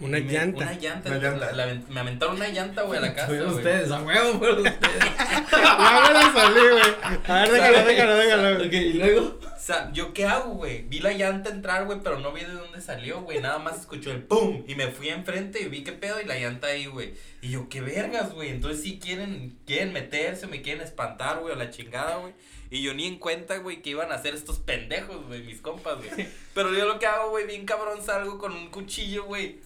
[0.00, 0.56] Una me- llanta.
[0.64, 1.08] Una llanta.
[1.10, 1.52] Una la- llanta.
[1.52, 4.58] la- la- me aventaron una llanta, güey, a la casa, Fueron ustedes, a huevo, fueron
[4.66, 5.04] ustedes.
[5.50, 7.20] Ya me la salí, güey.
[7.28, 8.64] A ver, déjalo, déjalo, déjalo.
[8.66, 9.38] Ok, y luego.
[9.42, 10.82] O sea, ¿yo qué hago, güey?
[10.88, 13.40] Vi la llanta entrar, güey, pero no vi de dónde salió, güey.
[13.40, 14.64] Nada más escuchó el pum.
[14.66, 17.12] Y me fui enfrente y vi qué pedo y la llanta ahí, güey.
[17.42, 18.48] Y yo, qué vergas, güey.
[18.48, 22.32] Entonces sí quieren, quieren meterse, me quieren espantar, güey, a la chingada, güey.
[22.70, 25.96] Y yo ni en cuenta, güey, que iban a hacer estos pendejos, güey, mis compas,
[25.98, 26.26] güey.
[26.54, 29.58] Pero yo lo que hago, güey, bien cabrón, salgo con un cuchillo, güey.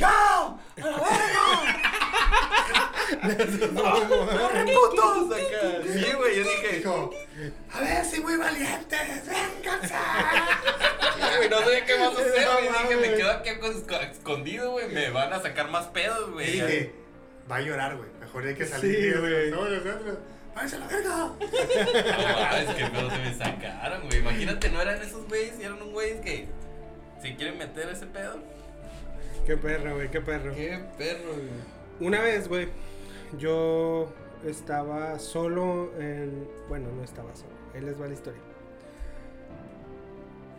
[0.00, 0.06] ¡Yo!
[0.06, 1.80] ¡A la verga!
[4.72, 5.36] ¡Putos!
[5.36, 5.82] Acá.
[5.92, 7.10] Sí, güey, yo dije, Dijo,
[7.72, 9.94] a ver si muy valientes, vénganse.
[11.36, 12.68] Güey, no sabía qué más hacer, güey.
[12.68, 14.88] Dije, me quedo aquí esco- escondido, güey.
[14.88, 16.50] Me van a sacar más pedos, güey.
[16.52, 16.94] dije,
[17.50, 18.08] va a llorar, güey.
[18.20, 19.12] Mejor hay que salir.
[19.12, 19.50] Sí, güey.
[19.50, 20.18] No, nosotros.
[20.54, 21.16] ¡Váyanse a la verga!
[21.16, 24.18] No mames, qué pedo se me sacaron, güey.
[24.18, 26.48] Imagínate, no eran esos güeyes, eran un güeyes que
[27.22, 28.38] se quieren meter ese pedo.
[29.46, 30.54] Qué perro, güey, qué perro.
[30.54, 32.08] Qué perro, güey.
[32.08, 32.68] Una vez, güey,
[33.38, 34.12] yo
[34.44, 36.48] estaba solo en...
[36.68, 37.52] Bueno, no estaba solo.
[37.74, 38.40] Ahí les va la historia.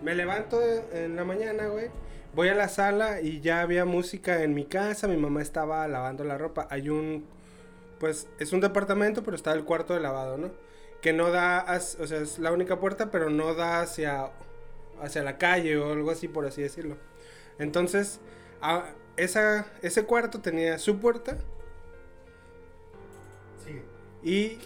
[0.03, 0.59] Me levanto
[0.91, 1.89] en la mañana, güey.
[2.33, 5.07] Voy a la sala y ya había música en mi casa.
[5.07, 6.67] Mi mamá estaba lavando la ropa.
[6.69, 7.25] Hay un.
[7.99, 10.51] Pues es un departamento, pero está el cuarto de lavado, ¿no?
[11.01, 11.65] Que no da.
[11.99, 14.31] o sea, es la única puerta, pero no da hacia.
[15.01, 16.97] hacia la calle o algo así, por así decirlo.
[17.59, 18.21] Entonces,
[18.61, 18.85] a-
[19.17, 21.37] esa, ese cuarto tenía su puerta
[23.63, 23.83] Sigue.
[24.23, 24.57] y.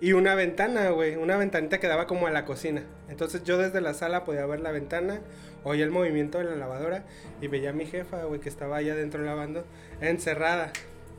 [0.00, 1.16] y una ventana, güey.
[1.16, 2.82] Una ventanita que daba como a la cocina.
[3.08, 5.20] Entonces yo desde la sala podía ver la ventana,
[5.62, 7.04] oía el movimiento de la lavadora
[7.40, 9.64] y veía a mi jefa, güey, que estaba allá adentro lavando,
[10.00, 10.72] encerrada.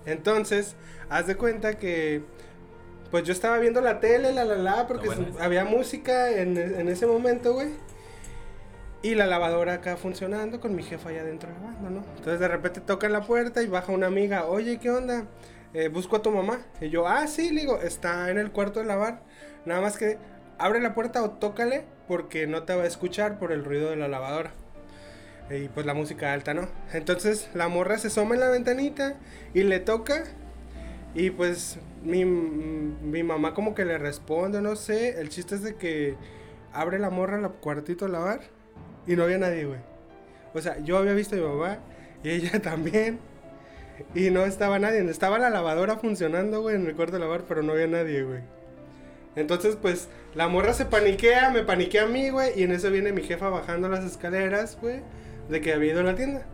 [0.05, 0.75] Entonces,
[1.09, 2.21] haz de cuenta que.
[3.11, 5.07] Pues yo estaba viendo la tele, la la la, porque
[5.39, 7.69] había música en, en ese momento, güey.
[9.05, 12.03] Y la lavadora acá funcionando con mi jefa allá adentro lavando, ¿no?
[12.17, 15.27] Entonces de repente tocan la puerta y baja una amiga, oye, ¿qué onda?
[15.75, 16.61] Eh, busco a tu mamá.
[16.81, 19.21] Y yo, ah, sí, le digo, está en el cuarto de lavar.
[19.63, 20.17] Nada más que
[20.57, 23.95] abre la puerta o tócale porque no te va a escuchar por el ruido de
[23.95, 24.53] la lavadora.
[25.51, 26.67] Y pues la música alta, ¿no?
[26.91, 29.17] Entonces la morra se asoma en la ventanita
[29.53, 30.23] y le toca.
[31.13, 35.19] Y pues mi, mi mamá como que le responde, no sé.
[35.21, 36.15] El chiste es de que
[36.73, 38.54] abre la morra el cuartito a lavar
[39.07, 39.79] y no había nadie, güey.
[40.53, 41.79] O sea, yo había visto a mi mamá
[42.23, 43.19] y ella también.
[44.13, 44.99] Y no estaba nadie.
[45.09, 48.41] Estaba la lavadora funcionando, güey, en el cuarto de lavar, pero no había nadie, güey.
[49.37, 52.59] Entonces, pues, la morra se paniquea, me paniquea a mí, güey.
[52.59, 55.01] Y en eso viene mi jefa bajando las escaleras, güey,
[55.49, 56.45] de que había ido a la tienda.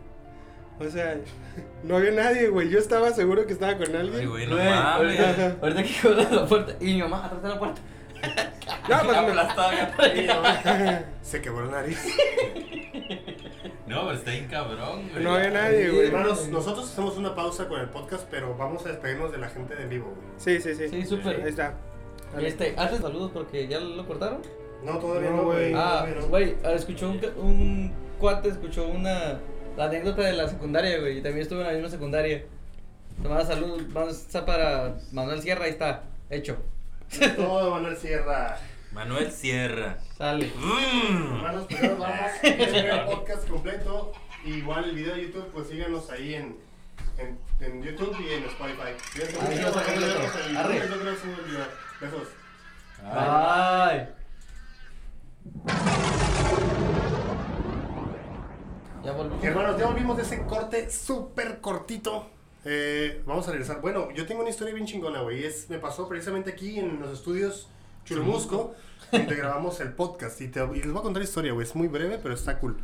[0.78, 1.16] O sea,
[1.84, 2.68] no había nadie, güey.
[2.70, 4.28] Yo estaba seguro que estaba con Ay, alguien.
[4.28, 4.72] güey, no mames.
[5.20, 7.80] ahorita, ahorita que la puerta y mi mamá atrás de la puerta.
[8.88, 11.04] No, pues me-.
[11.22, 11.98] Se quebró la nariz.
[13.86, 15.22] No, pero está bien cabrón, güey.
[15.22, 16.06] no había nadie, güey.
[16.06, 19.74] Hermanos, nosotros hacemos una pausa con el podcast, pero vamos a despedirnos de la gente
[19.74, 20.28] de en vivo, güey.
[20.38, 20.88] Sí, sí, sí.
[20.88, 21.42] Sí, súper.
[21.42, 21.74] Ahí está.
[22.40, 24.40] Este, antes saludos porque ya lo cortaron.
[24.82, 25.74] No, todavía No, güey.
[25.76, 26.26] Ah, no.
[26.28, 29.38] güey, ah, escuchó un, un cuate, escuchó una
[29.76, 31.18] la anécdota de la secundaria, güey.
[31.18, 32.44] Y también estuve en la misma secundaria.
[33.22, 36.56] Tomada salud, vamos está para Manuel Sierra, ahí está, hecho.
[37.36, 38.58] Todo Manuel Sierra.
[38.92, 39.98] Manuel Sierra.
[40.16, 40.52] Sale.
[40.56, 41.36] Mm.
[41.36, 42.30] Hermanos, pues nos vamos.
[42.42, 44.12] El podcast completo.
[44.44, 46.56] Igual el video de YouTube, pues síganos ahí en,
[47.16, 48.90] en, en YouTube y en Spotify.
[52.00, 52.28] Besos.
[59.04, 59.44] Ya volvimos.
[59.44, 62.28] Hermanos, ya volvimos de ese corte súper cortito.
[62.64, 63.80] Eh, vamos a regresar.
[63.80, 65.44] Bueno, yo tengo una historia bien chingona, güey.
[65.44, 67.68] Es, me pasó precisamente aquí en los estudios
[68.04, 68.74] Churubusco,
[69.12, 70.40] donde grabamos el podcast.
[70.40, 71.66] Y, te- y les voy a contar la historia, güey.
[71.66, 72.76] Es muy breve, pero está cool.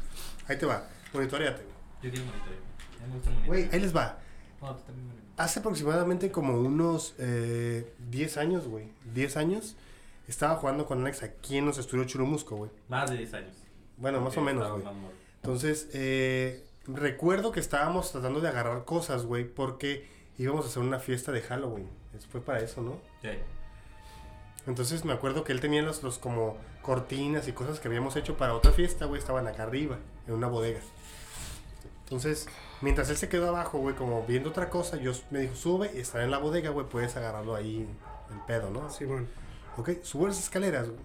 [0.49, 0.89] Ahí te va.
[1.13, 1.75] Monitoreate, güey.
[2.03, 3.47] Yo quiero monitorear.
[3.47, 4.19] Güey, ahí les va.
[4.61, 5.09] No, tú también.
[5.37, 8.89] Hace aproximadamente como unos eh, 10 años, güey.
[9.15, 9.77] 10 años.
[10.27, 12.71] Estaba jugando con Alex aquí en los estudios Churumusco, güey.
[12.89, 13.55] Más de 10 años.
[13.97, 14.85] Bueno, más o menos, güey.
[15.37, 20.99] Entonces, eh, recuerdo que estábamos tratando de agarrar cosas, güey, porque íbamos a hacer una
[20.99, 21.89] fiesta de Halloween.
[22.17, 22.99] Eso Fue para eso, ¿no?
[23.23, 23.31] Sí.
[24.67, 28.37] Entonces me acuerdo que él tenía los, los como cortinas y cosas que habíamos hecho
[28.37, 30.81] para otra fiesta, güey, estaban acá arriba, en una bodega.
[32.05, 32.49] Entonces,
[32.81, 35.99] mientras él se quedó abajo, güey, como viendo otra cosa, yo me dijo, sube y
[36.01, 37.87] está en la bodega, güey, puedes agarrarlo ahí
[38.31, 38.91] en pedo, ¿no?
[38.91, 39.29] Simón.
[39.77, 41.01] Ok, subo las escaleras, güey.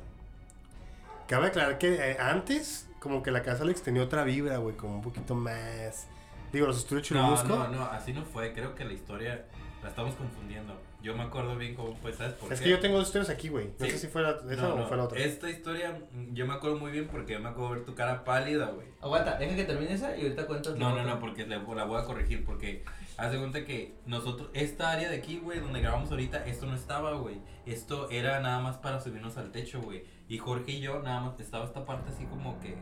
[1.28, 4.96] Cabe aclarar que eh, antes, como que la casa Alex tenía otra vibra, güey, como
[4.96, 6.08] un poquito más.
[6.52, 7.48] Digo, los estudios No, Churubusco.
[7.50, 8.54] no, no, así no fue.
[8.54, 9.46] Creo que la historia
[9.84, 10.80] la estamos confundiendo.
[11.02, 12.66] Yo me acuerdo bien cómo fue, ¿sabes por Es qué?
[12.66, 13.72] que yo tengo dos historias aquí, güey.
[13.78, 13.92] No Sí.
[13.92, 15.20] sé si fue la, esa No, o no, fue la otra.
[15.20, 18.24] Esta historia, mm, yo me acuerdo muy bien porque yo me acuerdo ver tu cara
[18.24, 18.88] pálida, güey.
[19.02, 20.76] Aguanta, deja que termine esa y ahorita cuentas.
[20.78, 21.04] No, no, otra.
[21.04, 22.46] no, porque la, la voy a corregir.
[22.46, 22.86] Porque
[23.18, 26.76] haz de cuenta que nosotros, esta área de aquí, güey, donde grabamos ahorita, esto no
[26.76, 27.38] estaba, güey.
[27.66, 30.04] Esto era nada más para subirnos al techo, güey.
[30.28, 32.76] Y Jorge y yo, nada más, estaba esta parte así como que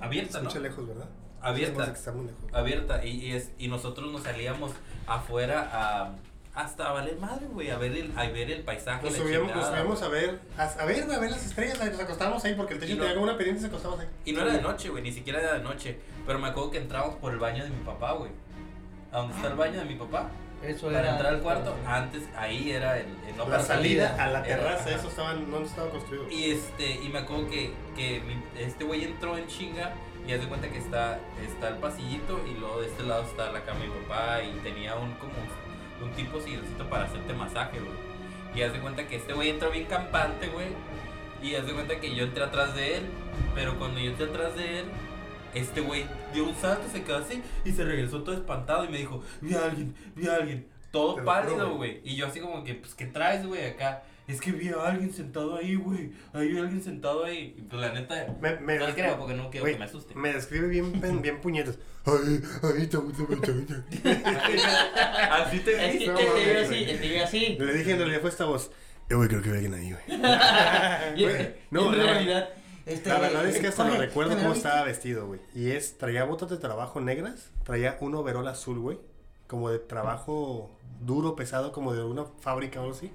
[0.00, 0.48] abierta, ¿no?
[0.48, 1.08] Escucha lejos, ¿verdad?
[1.40, 1.72] Abierta.
[1.72, 2.40] Se me hace que está muy lejos.
[2.52, 4.72] abierta y, y es, y nosotros nos salíamos
[5.06, 6.12] afuera a
[6.54, 9.04] hasta valer madre, güey, a ver el, a ver el paisaje.
[9.04, 12.00] Nos subíamos, nos subíamos a ver, a, a ver, güey, a ver las estrellas, nos
[12.00, 14.10] acostábamos ahí porque el techo no- tenía como una pendiente y nos acostábamos ahí.
[14.24, 15.98] Y no era de noche, güey, ni siquiera era de noche.
[16.26, 18.30] Pero me acuerdo que entrábamos por el baño de mi papá, güey.
[19.12, 20.28] A donde está el baño de mi papá.
[20.62, 21.10] Eso Para era.
[21.12, 24.90] entrar al cuarto, antes ahí era el, el no la para salida a la terraza,
[24.90, 26.28] eso estaba, no estaba construido.
[26.30, 29.92] Y este, y me acuerdo que, que mi- este güey entró en chinga
[30.26, 33.52] y haz de cuenta que está, está el pasillito y luego de este lado está
[33.52, 35.34] la cama de mi papá y tenía un como
[36.02, 37.92] un tipo silloncito para hacerte masaje, güey.
[38.54, 40.68] Y haz de cuenta que este güey entró bien campante, güey.
[41.42, 43.02] Y haz de cuenta que yo entré atrás de él,
[43.54, 44.86] pero cuando yo entré atrás de él,
[45.58, 48.98] este güey dio un salto, se quedó así y se regresó todo espantado y me
[48.98, 50.66] dijo, vi a alguien, vi a alguien.
[50.92, 52.00] Todo Te pálido, güey.
[52.04, 54.02] Y yo así como que, pues, ¿qué traes, güey, acá?
[54.28, 56.10] es que vi a alguien sentado ahí, güey.
[56.32, 57.54] Hay alguien sentado ahí.
[57.56, 60.14] Y pues la neta, Me, me, no le creo porque no quiero que me asuste.
[60.16, 61.78] me describe bien, pen- bien puñetas.
[62.04, 62.96] Ay, ay, te.
[65.30, 65.98] Así te Es vi.
[66.00, 66.56] que No te güey.
[66.56, 67.56] así, él vive así.
[67.58, 68.70] Le dije en realidad fue esta voz.
[69.08, 70.02] Eh, güey, creo que ve alguien ahí, güey.
[71.70, 72.48] No, en realidad,
[72.86, 75.40] este, La verdad es que hasta lo recuerdo ¿te cómo estaba vestido, güey.
[75.54, 78.98] Y es, traía botas de trabajo negras, traía un overol azul, güey.
[79.46, 80.70] Como de trabajo
[81.00, 83.10] duro, pesado, como de una fábrica o algo así.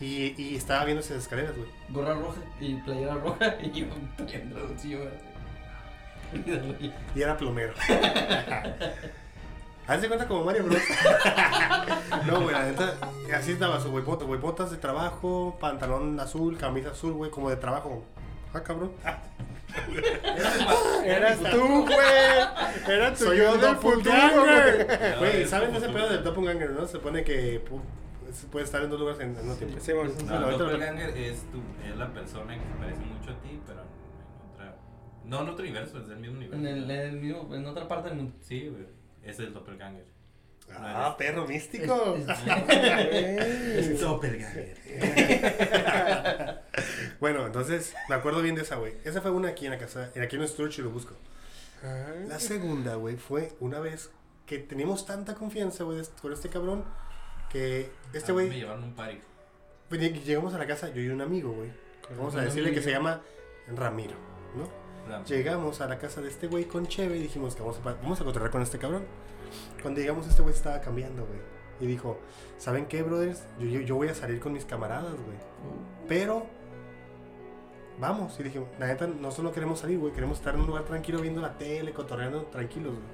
[0.00, 1.68] Y, y estaba viendo esas escaleras, güey.
[1.90, 5.20] Gorra roja y playera roja y yo trayendo bolsillo verde.
[7.14, 7.74] Y- era plomero.
[9.86, 10.78] Haz de cuenta como Mario Bros.
[12.26, 12.94] no, güey, la neta,
[13.36, 17.50] así estaba su güey, botas, güey, botas de trabajo, pantalón azul, camisa azul, güey, como
[17.50, 18.02] de trabajo.
[18.54, 18.92] Ah, cabrón.
[21.04, 21.98] Eras tú, güey.
[22.88, 24.78] Era tu Soy yo del futuro, güey.
[24.78, 25.18] doppelganger.
[25.18, 26.86] Güey, ¿saben ese pedo del doppelganger, no?
[26.86, 27.60] Se supone que
[28.52, 29.80] puede estar en dos lugares en, un tiempo.
[29.80, 30.12] Sí, bueno.
[30.16, 33.60] Sí, No, el doppelganger es, tu, es la persona que se parece mucho a ti,
[33.66, 34.76] pero en otra.
[35.24, 36.60] No en otro universo, es del mismo universo.
[36.60, 38.36] En, el, en, el mismo, en otra parte del mundo.
[38.40, 38.86] Sí, güey.
[39.22, 40.13] Es el doppelganger.
[40.76, 42.16] Ah, perro místico.
[42.16, 44.76] Es doppelganger.
[47.20, 48.94] bueno, entonces me acuerdo bien de esa, güey.
[49.04, 51.14] Esa fue una aquí en la casa, en aquí en nuestro y lo busco.
[51.82, 54.10] Ah, La segunda, güey, fue una vez
[54.46, 56.84] que teníamos tanta confianza, güey, con este cabrón,
[57.50, 59.18] que este mí Me güey, llevaron un party.
[59.88, 61.70] pues, llegamos a la casa, yo y un amigo, güey.
[62.16, 63.22] Vamos a decirle que se llama
[63.74, 64.16] Ramiro,
[64.56, 64.68] ¿no?
[65.08, 67.80] La- Llegamos a la casa de este güey con Cheve y dijimos que vamos a,
[67.82, 69.04] vamos a con este cabrón.
[69.82, 71.38] Cuando llegamos, este güey estaba cambiando, güey.
[71.80, 72.18] Y dijo,
[72.58, 73.44] ¿saben qué, brothers?
[73.58, 75.36] Yo, yo, yo voy a salir con mis camaradas, güey.
[76.08, 76.46] Pero,
[77.98, 78.38] vamos.
[78.38, 80.12] Y dije, la neta, nosotros no queremos salir, güey.
[80.12, 83.04] Queremos estar en un lugar tranquilo viendo la tele, cotorreando tranquilos, güey.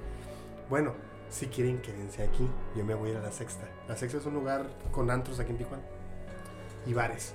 [0.69, 0.93] Bueno,
[1.29, 2.47] si quieren, quédense aquí.
[2.75, 3.65] Yo me voy a ir a la sexta.
[3.87, 5.83] La sexta es un lugar con antros aquí en Tijuana.
[6.85, 7.33] Y bares.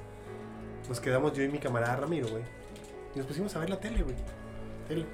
[0.88, 2.45] Nos quedamos yo y mi camarada Ramiro, güey.
[3.14, 4.16] Y nos pusimos a ver la tele, güey.
[4.87, 5.07] Tele.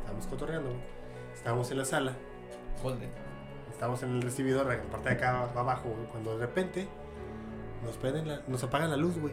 [0.00, 0.82] Estábamos cotorreando, güey.
[1.34, 2.16] Estábamos en la sala.
[2.82, 3.10] Golden.
[3.70, 6.06] Estábamos en el recibidor, en la parte de acá abajo, güey.
[6.06, 6.86] Cuando de repente
[7.84, 9.32] nos prenden la- nos apagan la luz, güey.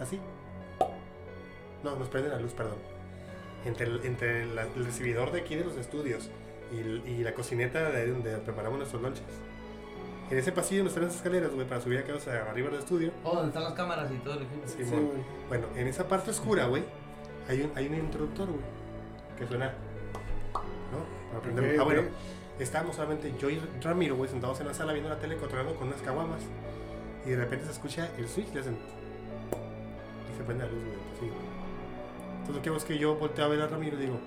[0.00, 0.20] Así.
[1.82, 2.78] No, nos prenden la luz, perdón.
[3.64, 6.30] Entre el, entre la- el recibidor de aquí de los estudios
[6.72, 9.24] y, la cocineta de donde preparamos nuestros lunches.
[10.30, 12.80] En ese pasillo nos traen las escaleras, güey, para subir acá o sea, arriba del
[12.80, 13.12] estudio.
[13.22, 14.62] Oh, donde están las cámaras y todo el equipo.
[14.66, 14.94] Sí, Sí.
[15.48, 16.82] Bueno, en esa parte oscura, güey,
[17.48, 18.60] hay un, hay un interruptor, güey,
[19.38, 19.72] que suena.
[21.36, 21.42] ¿No?
[21.42, 22.02] Para prender- Ok, ah, bueno,
[22.58, 25.88] estábamos solamente yo y Ramiro, güey, sentados en la sala viendo la tele, controlando con
[25.88, 26.40] unas caguamas.
[27.24, 28.76] Y de repente se escucha el switch, le hacen.
[30.32, 31.32] Y se prende la luz, güey, así.
[32.40, 34.18] Entonces, ¿qué es que yo volteo a ver a Ramiro y digo,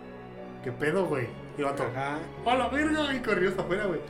[0.63, 1.28] ¿qué pedo, güey?
[1.58, 1.84] Y vato.
[1.95, 3.13] ¡a la verga!
[3.13, 4.02] Y corrió hasta afuera, güey.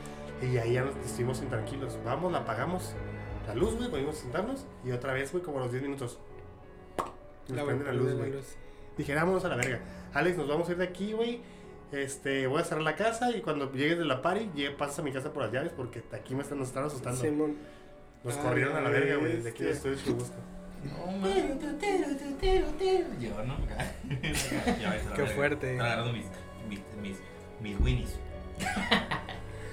[0.42, 1.98] Y ahí ya nos estuvimos intranquilos.
[2.04, 2.94] Vamos, la apagamos.
[3.46, 4.66] La luz, güey, volvimos a sentarnos.
[4.84, 6.18] Y otra vez, güey, como a los 10 minutos.
[7.48, 8.32] Nos La prende la luz, güey.
[8.96, 9.80] Dije, vámonos a la verga.
[10.14, 11.40] Alex, nos vamos a ir de aquí, güey.
[11.92, 15.02] Este, voy a cerrar la casa y cuando llegues de la party, llegue- pasas a
[15.02, 17.20] mi casa por las llaves porque aquí me están, nos están asustando.
[17.20, 17.56] Simón.
[18.22, 19.38] Nos Ay, corrieron a la verga, güey.
[19.42, 20.34] De aquí estoy en busco.
[20.84, 21.58] No, man.
[23.20, 23.56] Yo, ¿no?
[24.80, 25.72] Ya ves, a la Qué fuerte.
[25.72, 26.26] Están agarrando mis,
[26.68, 27.18] mis, mis,
[27.60, 28.18] mis winnies.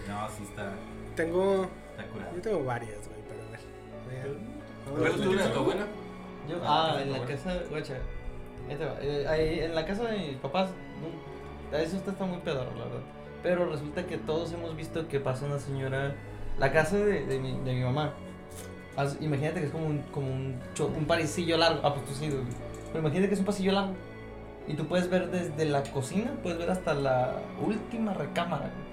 [0.08, 0.72] No, sí está,
[1.18, 1.70] Tengo.
[1.92, 2.34] está curado.
[2.36, 4.38] Yo tengo varias, güey, pero a ver.
[4.90, 5.86] ¿Cuál es tu de tu abuela?
[6.50, 7.96] Yo, Ah, ah, en la casa, guacha.
[8.70, 8.96] Ahí te va.
[9.02, 10.70] Eh, ahí, en la casa de mis papás,
[11.02, 11.10] no,
[11.72, 13.02] eso está, muy pedorro, la verdad.
[13.44, 16.16] Pero resulta que todos hemos visto que pasa una señora.
[16.60, 18.14] La casa de, mi, de mi mamá.
[19.20, 21.82] Imagínate que es como un, como un, un pasillo largo.
[21.84, 22.30] Ah, pues tú sí.
[22.88, 23.94] Pero imagínate que es un pasillo largo.
[24.68, 28.88] Y tú puedes ver desde la cocina, puedes ver hasta la última recámara, güey.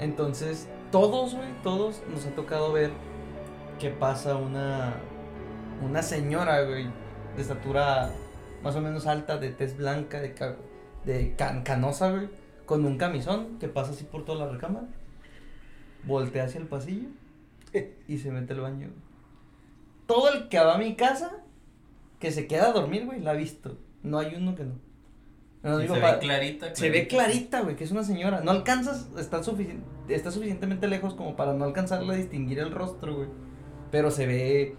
[0.00, 2.90] Entonces, todos, güey, todos nos ha tocado ver
[3.78, 4.94] que pasa una
[5.82, 6.86] una señora, güey,
[7.36, 8.10] de estatura
[8.62, 10.34] más o menos alta, de tez blanca, de,
[11.04, 12.28] de can- canosa, güey,
[12.66, 14.86] con un camisón que pasa así por toda la recámara,
[16.04, 17.08] voltea hacia el pasillo
[18.08, 18.88] y se mete al baño.
[20.06, 21.32] Todo el que va a mi casa,
[22.20, 23.78] que se queda a dormir, güey, la ha visto.
[24.02, 24.74] No hay uno que no.
[25.62, 28.42] No, Y digo, se ve clarita, se ve clarita, güey, que es una señora.
[28.42, 33.16] No alcanzas, está, sufici- está suficientemente lejos como para no alcanzarle a distinguir el rostro,
[33.16, 33.28] güey.
[33.90, 34.76] Pero se ve.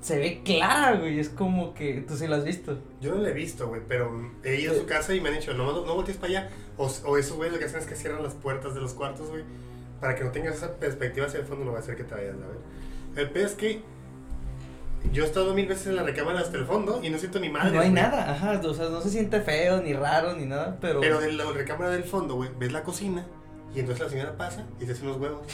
[0.00, 1.18] Se ve clara, güey.
[1.18, 2.78] Es como que tú sí la has visto.
[3.00, 4.10] Yo no la he visto, güey, pero
[4.42, 6.50] he ido a su casa y me han dicho, no, no, no voltees para allá.
[6.76, 9.28] O, o esos güeyes lo que hacen es que cierran las puertas de los cuartos,
[9.28, 9.44] güey.
[10.00, 12.14] Para que no tengas esa perspectiva hacia el fondo, no va a hacer que te
[12.14, 13.24] vayas, a ver.
[13.24, 13.82] El pez es que
[15.12, 17.50] yo he estado mil veces en la recámara hasta el fondo y no siento ni
[17.50, 17.72] madre.
[17.72, 18.02] no hay güey.
[18.02, 18.60] nada, ajá.
[18.64, 20.78] O sea, no se siente feo, ni raro, ni nada.
[20.80, 21.00] Pero.
[21.00, 23.26] Pero de la recámara del fondo, güey, ves la cocina
[23.74, 25.40] Y entonces la señora pasa y se hace unos huevos.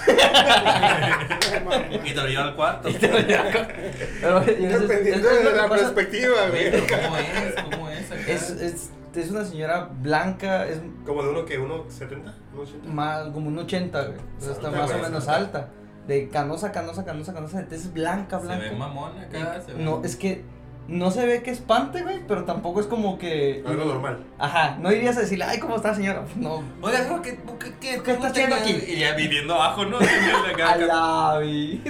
[2.04, 2.88] Y te lo lleva al cuarto.
[3.00, 7.62] Pero, y es- es- Dependiendo es de la perspectiva, Güey, ¿Cómo es?
[7.62, 8.10] ¿Cómo es?
[8.12, 8.20] acá?
[8.26, 12.88] Es, es, es una señora blanca, es Como de uno que, uno 70, uno 80.
[12.88, 14.18] más, como un 80, güey.
[14.38, 15.58] O sea, está más o menos alta.
[15.58, 15.68] alta.
[16.06, 17.58] De canosa, canosa, canosa, canosa.
[17.60, 18.64] Entonces es blanca, Se blanca.
[18.64, 19.60] ve mamón acá.
[19.60, 20.44] se ve- No, es que
[20.88, 23.64] no se ve que espante, güey, pero tampoco es como que.
[23.66, 24.24] Algo normal.
[24.38, 26.22] Ajá, no irías a decirle, ay, ¿cómo está, señora?
[26.24, 26.62] Pues no.
[26.80, 28.76] Oiga, ¿qué, qué, qué, qué, ¿Qué está haciendo aquí?
[28.88, 29.98] Y ya viviendo abajo, ¿no?
[30.64, 31.82] A la vi.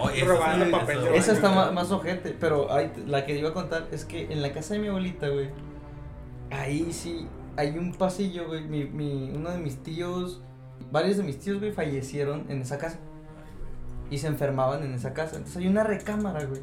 [0.00, 1.12] Oh, eso Robando sí, papel eso-.
[1.14, 4.42] Esa está más, más ojete, pero te- la que iba a contar es que en
[4.42, 5.50] la casa de mi abuelita, güey,
[6.50, 8.62] ahí sí hay un pasillo, güey.
[8.62, 10.40] Mi, mi, uno de mis tíos,
[10.92, 12.98] varios de mis tíos, güey, fallecieron en esa casa
[14.10, 15.36] y se enfermaban en esa casa.
[15.36, 16.60] Entonces hay una recámara, güey,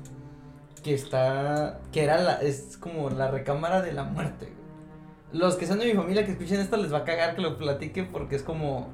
[0.86, 5.42] que está, que era la, es como la recámara de la muerte, güey.
[5.42, 7.58] Los que son de mi familia que escuchen esto les va a cagar que lo
[7.58, 8.92] platique porque es como,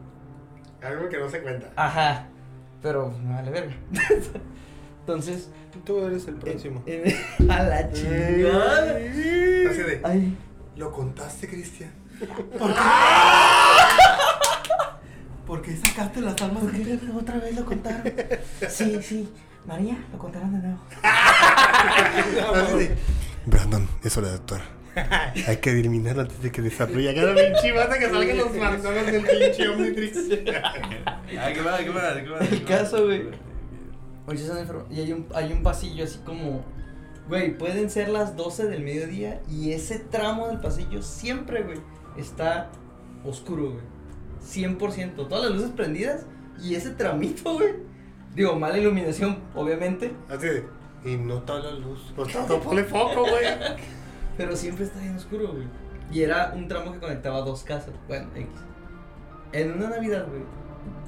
[0.81, 1.69] Algo que no se cuenta.
[1.75, 2.29] ajá,
[2.81, 3.73] pero me vale verga.
[5.01, 5.49] Entonces,
[5.85, 6.81] Tú eres el próximo.
[7.49, 8.95] a la chingada.
[8.95, 9.99] Así de.
[10.03, 10.37] Ay,
[10.77, 11.91] ¿Lo contaste, Cristian?
[15.45, 18.03] ¿Por qué sacaste las almas ¿Por qué otra vez lo contaron?
[18.69, 19.29] Sí, sí.
[19.65, 20.79] María, lo contaron de nuevo.
[23.45, 24.61] Brandon, es hora de actuar.
[25.47, 29.23] Hay que eliminarlo antes de que desarrolle cada pinche bata que salgan los manzanos del
[29.23, 30.17] pinche Omnitrix.
[31.39, 32.47] Ay, qué mal, qué mal, qué mal.
[32.51, 33.29] El caso, güey.
[34.27, 34.87] Oye, se han enfermado.
[34.91, 36.65] Y hay un, hay un pasillo así como.
[37.29, 41.77] Güey, pueden ser las 12 del mediodía y ese tramo del pasillo siempre, güey,
[42.17, 42.69] está
[43.23, 43.83] oscuro, güey.
[44.43, 45.15] 100%.
[45.15, 46.25] Todas las luces prendidas
[46.61, 47.90] y ese tramito, güey.
[48.35, 50.13] Digo, mala iluminación, obviamente.
[50.29, 50.67] Así de.
[51.03, 52.13] Y no está la luz.
[52.15, 53.45] Pues tanto ponle foco, güey.
[54.37, 55.65] Pero siempre está bien oscuro, güey.
[56.11, 57.93] Y era un tramo que conectaba dos casas.
[58.07, 58.47] Bueno, X.
[59.53, 60.43] En una Navidad, güey.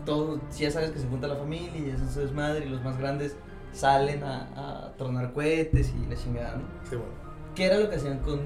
[0.05, 2.83] Todo, ya sabes que se junta la familia y eso es su desmadre y los
[2.83, 3.37] más grandes
[3.71, 4.49] salen a,
[4.87, 6.63] a tronar cohetes y la chingada, ¿no?
[6.89, 7.11] Sí, bueno.
[7.55, 8.39] ¿Qué era lo que hacían con,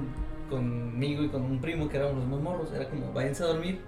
[0.50, 2.72] conmigo y con un primo que éramos los más morros?
[2.74, 3.82] Era como, váyanse a dormir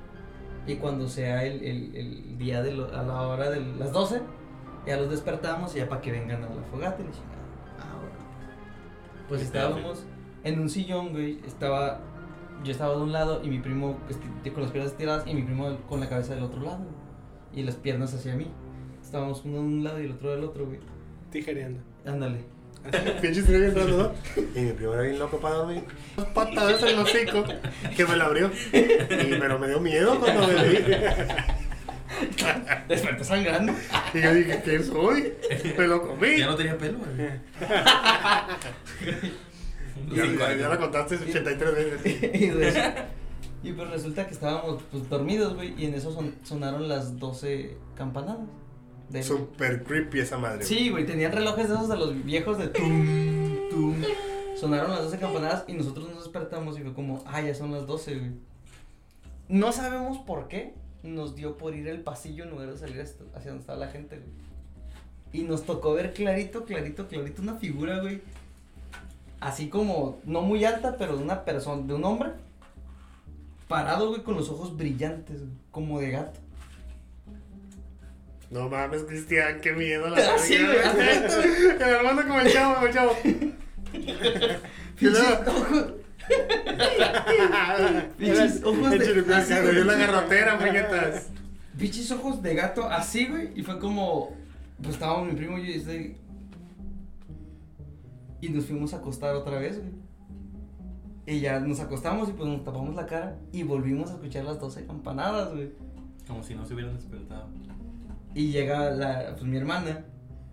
[0.66, 4.22] y cuando sea el, el, el día de lo- a la hora de las 12,
[4.86, 7.40] ya los despertamos y ya para que vengan a la fogata y la chingada.
[7.80, 8.16] Ah, bueno.
[9.28, 10.06] Pues estábamos
[10.44, 12.00] en un sillón, güey, estaba,
[12.64, 15.44] yo estaba de un lado y mi primo esti- con las piernas estiradas y mi
[15.44, 18.48] primo con la cabeza del otro lado, güey, y las piernas hacia mí.
[19.04, 20.80] Estábamos uno de un lado y el otro del otro, güey.
[21.32, 21.80] Tijereando.
[22.06, 22.40] Ándale.
[23.22, 24.42] Pinche estrella entrando, ¿no?
[24.56, 25.84] Y mi primo era bien loco para dormir.
[26.16, 27.44] Dos patadas en el hocico
[27.96, 28.48] que me la abrió.
[28.72, 30.78] Y, pero me dio miedo cuando me vi.
[32.88, 33.74] Desperté sangrando.
[34.14, 35.34] Y yo dije, ¿qué soy?
[35.78, 36.38] Me lo comí.
[36.38, 37.30] Ya no tenía pelo, güey.
[40.16, 42.34] Ya, ya- ya la contaste 83 veces.
[42.42, 42.94] y, res-
[43.62, 47.78] y pues resulta que estábamos pues, dormidos, güey, y en eso son- sonaron las 12
[47.96, 48.48] campanadas.
[49.10, 50.64] De- Super creepy esa madre.
[50.64, 53.96] Sí, güey, tenían relojes de esos de los viejos de tum, tum.
[54.56, 57.86] Sonaron las 12 campanadas y nosotros nos despertamos y fue como, ah, ya son las
[57.86, 58.32] 12, güey.
[59.48, 60.74] No sabemos por qué
[61.04, 64.18] nos dio por ir el pasillo en lugar de salir hacia donde estaba la gente,
[64.18, 64.30] güey.
[65.32, 68.22] Y nos tocó ver clarito, clarito, clarito una figura, güey.
[69.40, 72.32] Así como, no muy alta, pero de una persona, de un hombre.
[73.68, 76.40] Parado, güey, con los ojos brillantes, güey, como de gato.
[78.50, 82.88] No mames, Cristian, qué miedo la verga, güey, así, El hermano como el chavo, como
[82.88, 83.16] el chavo.
[88.20, 88.92] Luego- ojos.
[88.92, 89.72] De.
[89.74, 90.58] dio la garrotera.
[91.78, 93.52] Pinches ojos de gato así, güey.
[93.56, 94.36] Y fue como.
[94.82, 96.18] Pues estábamos mi primo y yo y.
[98.42, 99.92] Y nos fuimos a acostar otra vez, güey.
[101.26, 103.38] Y ya nos acostamos y pues nos tapamos la cara.
[103.52, 105.72] Y volvimos a escuchar las 12 campanadas, güey.
[106.28, 107.48] Como si no se hubieran despertado.
[108.34, 110.06] Y llega la, pues mi hermana.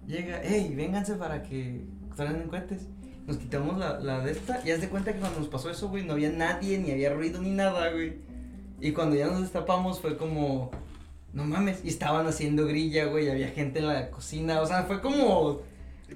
[0.07, 2.89] Llega, hey, vénganse para que traigan cohetes.
[3.27, 4.61] Nos quitamos la, la de esta.
[4.65, 7.13] Y haz de cuenta que cuando nos pasó eso, güey, no había nadie, ni había
[7.13, 8.15] ruido, ni nada, güey.
[8.81, 10.71] Y cuando ya nos destapamos fue como,
[11.33, 11.85] no mames.
[11.85, 13.29] Y estaban haciendo grilla, güey.
[13.29, 14.61] Había gente en la cocina.
[14.61, 15.61] O sea, fue como.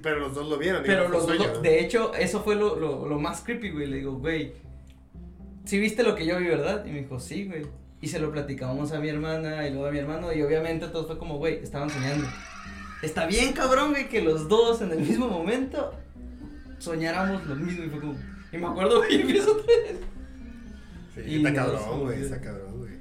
[0.01, 0.83] Pero los dos lo vieron.
[0.85, 3.87] Pero los dos, de hecho, eso fue lo, lo, lo más creepy, güey.
[3.87, 4.53] Le digo, güey,
[5.65, 6.85] ¿sí viste lo que yo vi, verdad?
[6.85, 7.65] Y me dijo, sí, güey.
[7.99, 10.31] Y se lo platicamos a mi hermana y luego a mi hermano.
[10.33, 12.25] Y obviamente todo fue como, güey, estaban soñando.
[13.03, 15.91] Está bien, cabrón, güey, que los dos en el mismo momento
[16.81, 17.83] soñáramos lo mismo.
[17.85, 18.15] Y fue como,
[18.51, 19.99] y me acuerdo, güey, empiezo otra vez.
[21.15, 22.91] Sí, Y está cabrón, güey, está cabrón, güey.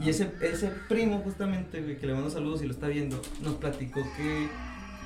[0.00, 3.54] Y ese, ese primo, justamente, güey, que le mando saludos y lo está viendo, nos
[3.54, 4.46] platicó que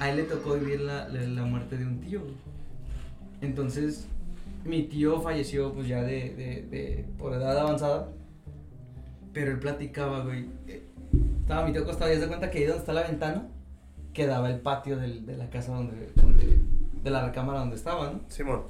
[0.00, 2.34] a él le tocó vivir la, la, la muerte de un tío, güey.
[3.40, 4.06] Entonces,
[4.64, 8.08] mi tío falleció, pues ya de, de, de por edad avanzada.
[9.32, 10.46] Pero él platicaba, güey.
[10.66, 10.82] eh,
[11.42, 13.46] Estaba mi tío acostado y haz de cuenta que ahí donde está la ventana
[14.12, 16.58] quedaba el patio del- de la casa donde, donde-
[17.02, 18.20] de la recámara donde estaba, ¿no?
[18.28, 18.62] Simón.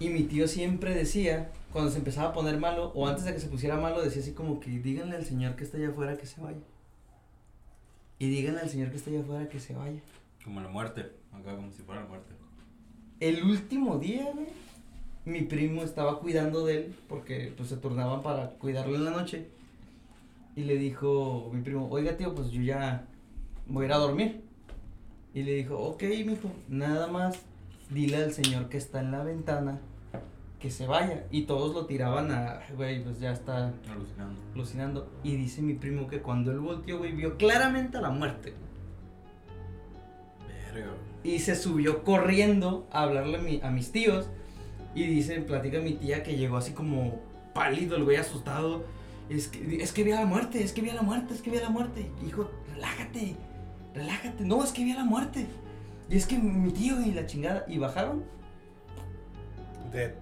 [0.00, 3.40] Y mi tío siempre decía, cuando se empezaba a poner malo, o antes de que
[3.40, 6.26] se pusiera malo, decía así como que díganle al señor que está allá afuera que
[6.26, 6.58] se vaya.
[8.18, 10.00] Y díganle al señor que está allá afuera que se vaya.
[10.44, 11.12] Como la muerte.
[11.32, 12.34] Acá como si fuera la muerte.
[13.20, 14.48] El último día, güey,
[15.24, 19.46] mi primo estaba cuidando de él, porque pues se turnaban para cuidarlo en la noche.
[20.56, 23.06] Y le dijo mi primo, oiga tío, pues yo ya
[23.66, 24.42] voy a ir a dormir.
[25.34, 27.38] Y le dijo, ok, mijo, nada más
[27.90, 29.80] dile al señor que está en la ventana
[30.60, 31.24] que se vaya.
[31.30, 34.40] Y todos lo tiraban a, güey, pues ya está Alucinando.
[34.54, 35.12] alucinando.
[35.24, 38.54] Y dice mi primo que cuando él volteó, güey, vio claramente a la muerte.
[40.72, 40.92] Verga.
[41.24, 44.28] Y se subió corriendo a hablarle a, mi- a mis tíos.
[44.94, 47.18] Y dice, platica mi tía que llegó así como
[47.54, 48.84] pálido, el güey asustado.
[49.30, 51.40] Es que, es que vi a la muerte, es que vi a la muerte, es
[51.42, 52.10] que vi a la muerte.
[52.26, 53.36] Hijo, relájate,
[53.94, 54.44] relájate.
[54.44, 55.46] No, es que vi a la muerte.
[56.08, 57.64] Y es que mi tío y la chingada.
[57.68, 58.24] Y bajaron.
[59.92, 60.12] Dead.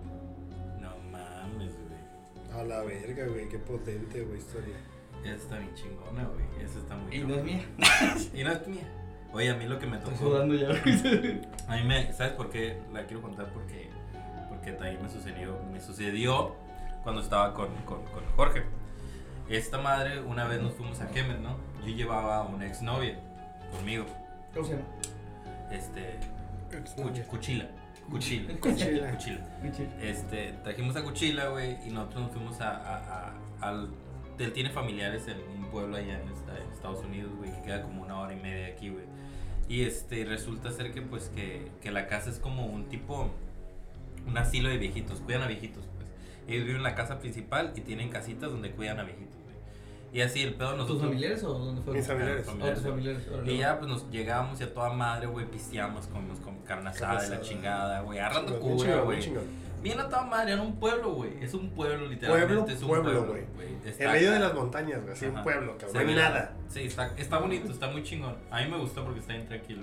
[0.81, 2.61] No mames, güey.
[2.61, 3.49] A la verga, güey.
[3.49, 4.77] Qué potente, güey, historia.
[5.25, 6.65] Esa está bien chingona, güey.
[6.65, 7.65] Esa está muy Y no es mía.
[8.35, 8.89] Y no es mía.
[9.33, 10.27] Oye, a mí lo que me Estoy tocó.
[10.31, 10.69] sudando ya.
[11.69, 12.13] A mí me.
[12.13, 12.79] ¿Sabes por qué?
[12.93, 13.91] La quiero contar porque.
[14.49, 15.59] Porque también me sucedió.
[15.73, 16.55] Me sucedió
[17.03, 18.65] cuando estaba con, con, con Jorge.
[19.49, 21.57] Esta madre, una vez nos fuimos a Kemet, ¿no?
[21.85, 23.19] Yo llevaba a una exnovia
[23.71, 24.05] conmigo.
[24.55, 24.85] ¿Cómo se llama?
[25.71, 26.17] Este.
[26.71, 27.69] Cuch- Cuchila.
[28.11, 28.55] Cuchila.
[28.59, 29.11] Cuchila.
[29.11, 30.03] Cuchila.
[30.03, 33.35] Este, trajimos a Cuchila, güey, y nosotros nos fuimos a, a- a-
[33.69, 33.91] al...
[34.39, 37.83] Él tiene familiares en un pueblo allá en, esta- en Estados Unidos, güey, que queda
[37.83, 39.05] como una hora y media de aquí, güey.
[39.69, 43.31] Y este, resulta ser que, pues, que, que la casa es como un tipo,
[44.27, 46.09] un asilo de viejitos, cuidan a viejitos, pues.
[46.49, 49.30] Ellos viven en la casa principal y tienen casitas donde cuidan a viejitos.
[50.13, 51.03] Y así el pedo ¿Tus nosotros...
[51.03, 51.95] familiares o dónde fue?
[51.95, 52.47] Mis familiares.
[52.49, 53.29] Ah, tus familiares.
[53.45, 57.23] Y ya pues nos llegábamos y a toda madre, güey, pisteamos, comimos con carne asada
[57.23, 59.21] de la chingada, güey, agarrando cura, güey.
[59.83, 61.43] bien a toda madre, era un pueblo, güey.
[61.43, 62.55] Es un pueblo, literalmente.
[62.55, 63.45] Pueblo, es un pueblo, güey.
[63.99, 65.13] En medio de las montañas, güey.
[65.13, 66.05] Así un pueblo, cabrón.
[66.05, 66.57] No hay nada.
[66.69, 68.37] Sí, está, está bonito, está muy chingón.
[68.51, 69.83] A mí me gustó porque está bien tranquilo.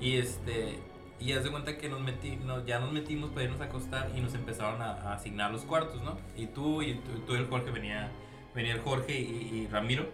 [0.00, 0.78] Y este.
[1.20, 4.10] Y haz de cuenta que nos metí, no, ya nos metimos para irnos a acostar
[4.14, 6.18] y nos empezaron a, a asignar los cuartos, ¿no?
[6.36, 8.10] Y tú y tú, tú y el Jorge venía,
[8.54, 9.24] venía el Jorge y,
[9.64, 10.06] y Ramiro.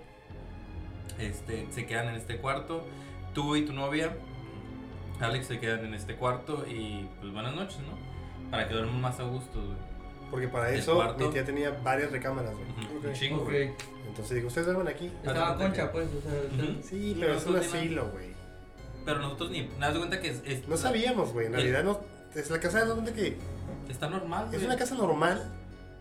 [1.19, 2.87] Este, se quedan en este cuarto.
[3.35, 4.17] Tú y tu novia,
[5.21, 8.51] Alex, se quedan en este cuarto y pues buenas noches, ¿no?
[8.51, 9.91] Para que duerman más a gusto, güey.
[10.31, 11.27] Porque para eso cuarto.
[11.27, 13.05] mi tía tenía varias recámaras, güey.
[13.05, 13.73] Un chingo, güey.
[14.09, 15.07] Entonces digo, ¿ustedes duermen aquí?
[15.25, 16.09] Estaba concha, pues.
[16.09, 16.33] O sea,
[16.65, 16.83] Ujú.
[16.83, 18.31] Sí, pero es un asilo, güey.
[19.05, 19.69] Pero nosotros ni.
[19.79, 20.43] Nada de cuenta que es.
[20.45, 21.47] es- No sabíamos, güey.
[21.47, 22.01] En El- realidad no.
[22.35, 23.37] Es la casa de donde que.
[23.89, 24.67] Está normal, Es güey.
[24.67, 25.53] una casa normal.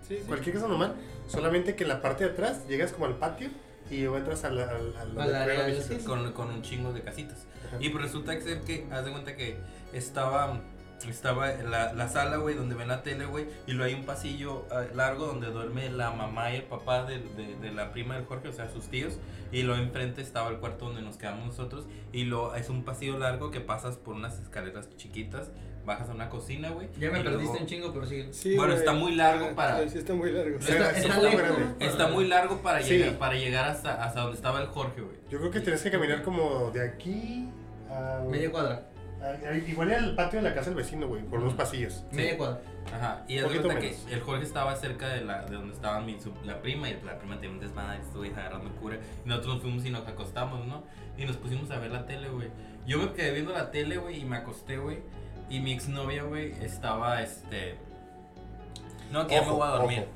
[0.07, 0.23] Sí, sí.
[0.27, 0.95] Cualquier casa normal.
[1.27, 3.49] Solamente que en la parte de atrás llegas como al patio
[3.91, 7.45] y luego entras al, Al donde área de con, con un chingo de casitas.
[7.67, 7.77] Ajá.
[7.79, 9.57] Y pues resulta que que, haz de cuenta que
[9.93, 10.59] estaba,
[11.07, 14.65] estaba la, la sala, güey, donde ven la tele, güey, y luego hay un pasillo
[14.71, 18.25] ah, largo donde duerme la mamá y el papá de, de- de la prima del
[18.25, 19.17] Jorge, o sea, sus tíos,
[19.51, 23.17] y luego enfrente estaba el cuarto donde nos quedamos nosotros, y lo es un pasillo
[23.17, 25.51] largo que pasas por unas escaleras chiquitas,
[25.85, 26.87] bajas a una cocina, güey.
[26.99, 28.31] Ya me perdiste luego- un chingo, pero sigue.
[28.33, 30.57] Sí, Bueno, está muy largo para- Sí, sí, está muy largo.
[30.59, 31.65] Está- Está, está está muy lejos, grande.
[31.79, 31.85] ¿no?
[31.85, 32.89] Está muy largo para Sí.
[32.97, 35.15] llegar, para llegar hasta, hasta donde estaba el Jorge, güey.
[35.29, 37.49] Yo creo que tienes que caminar como de aquí
[37.89, 38.23] a.
[38.29, 38.85] Media cuadra.
[39.21, 42.05] a- a- igual al patio de la casa del vecino, güey, por unos pasillos.
[42.13, 42.61] Media cuadra.
[42.93, 46.17] Ajá, y Poquito cuenta que el Jorge estaba cerca de, la, de donde estaba mi,
[46.21, 48.97] su- la prima y la prima tenía un desmadre, estuve agarrando cura.
[49.25, 50.85] Y nosotros nos fuimos y nos acostamos, ¿no?
[51.17, 52.47] Y nos pusimos a ver la tele, güey.
[52.87, 54.99] Yo me quedé viendo la tele, güey, y me acosté, güey.
[55.49, 57.77] Y mi exnovia, güey, estaba, este...
[59.11, 59.99] No, que ya me voy a dormir.
[60.01, 60.09] ojo.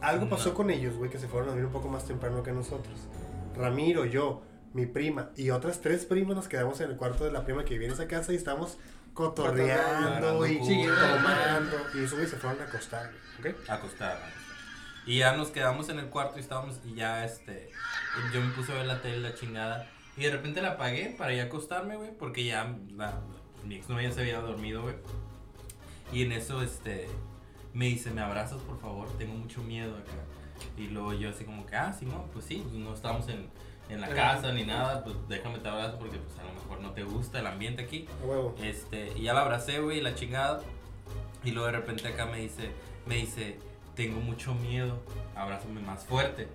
[0.00, 0.54] Algo pasó No.
[0.54, 2.94] con ellos, güey, que se fueron a dormir un poco más temprano que nosotros.
[3.54, 4.42] Ramiro, yo,
[4.72, 7.74] mi prima y otras tres primas nos quedamos en el cuarto de la prima que
[7.74, 8.78] vive en esa casa y estábamos
[9.12, 11.78] cotorreando y tomando.
[11.94, 13.10] Y eso, güey, se fueron a acostar,
[13.40, 13.70] güey, ¿ok?
[13.70, 14.18] acostada.
[15.04, 17.70] Y ya nos quedamos en el cuarto y estábamos, y ya este,
[18.32, 19.88] yo me puse a ver la tele, la chingada.
[20.16, 23.20] Y de repente la apagué para ya acostarme, güey, porque ya la,
[23.64, 24.94] mi ex ya se había dormido, güey.
[26.12, 27.08] Y en eso, este,
[27.72, 29.08] me dice, ¿me abrazas, por favor?
[29.18, 30.12] Tengo mucho miedo acá.
[30.76, 33.48] Y luego yo así como que, ah, sí, no, pues sí, pues no estábamos en,
[33.88, 36.92] en la casa ni nada, pues déjame te abrazo porque pues a lo mejor no
[36.92, 38.06] te gusta el ambiente aquí.
[38.24, 38.54] Huevo.
[38.62, 40.60] Este, y ya la abracé, güey, la chingada.
[41.44, 42.70] Y luego de repente acá me dice,
[43.06, 43.58] me dice,
[43.94, 45.02] tengo mucho miedo,
[45.34, 46.48] abrázame más fuerte.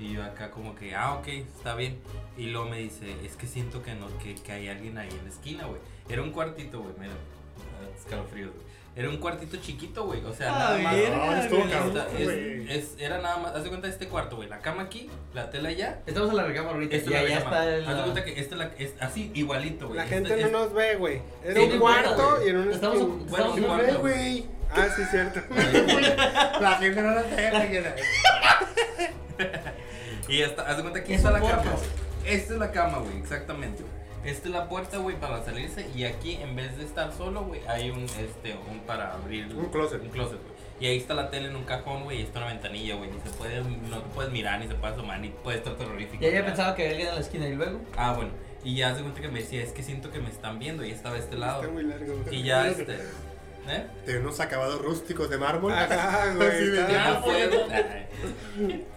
[0.00, 1.98] Y yo acá como que, ah, ok, está bien.
[2.38, 5.24] Y luego me dice, es que siento que no, que, que hay alguien ahí en
[5.24, 5.80] la esquina, güey.
[6.08, 7.12] Era un cuartito, güey, mira,
[7.98, 8.70] escalofríos, güey.
[8.96, 10.24] Era un cuartito chiquito, güey.
[10.24, 10.94] O sea, Ah, nada más.
[10.96, 12.72] Esta- es- güey.
[12.72, 13.54] es- era nada más.
[13.54, 14.48] Haz de cuenta este cuarto, güey.
[14.48, 16.00] La cama aquí, la tela allá.
[16.06, 16.96] Estamos en la recámara ahorita.
[16.96, 17.86] Esta y es la allá está el.
[17.86, 19.96] Haz de cuenta que esta es, la, es así, igualito, güey.
[19.98, 21.22] La Este gente no es- nos ve, güey.
[21.44, 23.86] Es Sí, un cuarto y en un Estamos- Bueno, un No cuarto.
[23.86, 24.46] ve, güey.
[24.72, 25.40] Ah, sí, cierto.
[26.60, 27.80] La gente no la ve, güey.
[30.30, 31.76] Y hasta, haz de cuenta que Es esta es un la cama.
[32.24, 33.82] Esta es la cama, güey, exactamente.
[34.24, 35.88] Esta es la puerta, güey, para salirse.
[35.94, 39.46] Y aquí, en vez de estar solo, güey, hay un, este, un para abrir.
[39.56, 40.00] Un closet.
[40.02, 40.60] Un closet, güey.
[40.78, 43.10] Y ahí está la tele en un cajón, güey, y está una ventanilla, güey.
[43.10, 46.22] Ni se puede, no te puedes mirar, ni se puede asomar, ni puede estar terrorífico.
[46.22, 46.46] Y ella ni nada.
[46.46, 47.80] pensaba que había alguien en la esquina y luego.
[47.96, 48.30] Ah, bueno.
[48.62, 50.84] Y ya hace cuenta que me decía, es que siento que me están viendo.
[50.84, 51.62] Y estaba a este lado.
[51.62, 52.22] Está muy largo.
[52.22, 52.36] güey.
[52.36, 52.98] Y ya, este.
[53.68, 53.86] ¿Eh?
[54.04, 55.72] Tiene unos acabados rústicos de mármol.
[55.72, 57.66] Ajá, güey, Así de- está- Ya no puedo.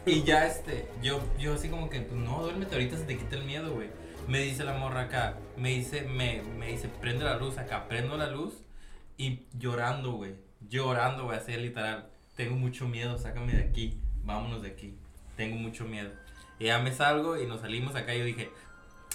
[0.05, 3.35] Y ya este, yo, yo así como que, pues no, duérmete ahorita se te quita
[3.35, 3.89] el miedo, güey.
[4.27, 8.17] Me dice la morra acá, me dice, me, me dice, prende la luz acá, prendo
[8.17, 8.53] la luz
[9.17, 10.35] y llorando, güey.
[10.69, 12.07] Llorando, güey, así literal.
[12.35, 14.97] Tengo mucho miedo, sácame de aquí, vámonos de aquí.
[15.35, 16.09] Tengo mucho miedo.
[16.57, 18.49] Y ya me salgo y nos salimos acá y yo dije,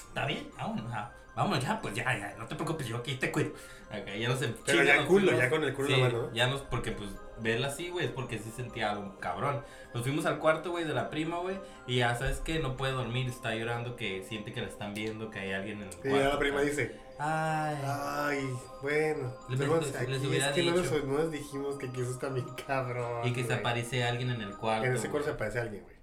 [0.08, 0.92] está bien, vámonos,
[1.38, 3.52] vámonos ya, pues ya, ya, no te preocupes, yo aquí te cuido.
[3.90, 5.40] Acá ya nos en Pero ya nos culo, fuimos.
[5.42, 6.32] ya con el culo en Sí, la mano, ¿no?
[6.34, 7.08] ya nos, porque pues
[7.40, 9.62] verla así, güey, es porque sí sentía algo cabrón.
[9.94, 12.92] Nos fuimos al cuarto, güey, de la prima, güey, y ya sabes que no puede
[12.92, 15.96] dormir, está llorando, que siente que la están viendo, que hay alguien en el Y
[15.96, 16.18] cuarto.
[16.18, 17.76] ya la prima dice, Ay.
[17.84, 18.50] ay,
[18.82, 19.32] bueno.
[19.48, 19.60] Les-
[19.96, 21.02] aquí les es hubiera que dicho.
[21.06, 23.26] no nos dijimos que aquí eso está bien cabrón.
[23.26, 24.86] Y que se aparece alguien en el cuarto.
[24.86, 25.96] En ese cuarto se aparece alguien, güey.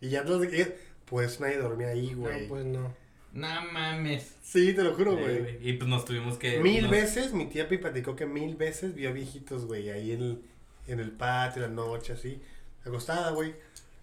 [0.00, 2.42] Y ya nos dije, pues nadie dormía ahí, güey.
[2.42, 3.01] No, pues no.
[3.32, 4.34] No mames.
[4.42, 5.38] Sí, te lo juro, Sí, güey.
[5.40, 5.68] güey.
[5.68, 6.60] Y pues nos tuvimos que.
[6.60, 10.22] Mil nos- veces, mi tía me platicó que mil veces vio viejitos, güey, ahí en
[10.22, 10.42] el,
[10.88, 12.40] en el patio, en la noche, así,
[12.84, 13.54] acostada, güey.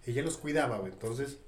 [0.06, 1.38] Ella los cuidaba, güey, entonces...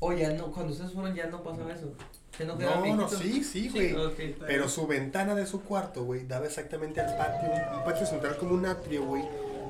[0.00, 1.92] Oye, ya no, cuando ustedes fueron ya no pasaba eso.
[2.38, 3.94] Ya no No, quedaban no, sí, sí, güey.
[3.94, 4.18] ok.
[4.46, 8.54] Pero su ventana de su cuarto, güey, daba exactamente al patio, un patio central como
[8.54, 9.22] un atrio, güey,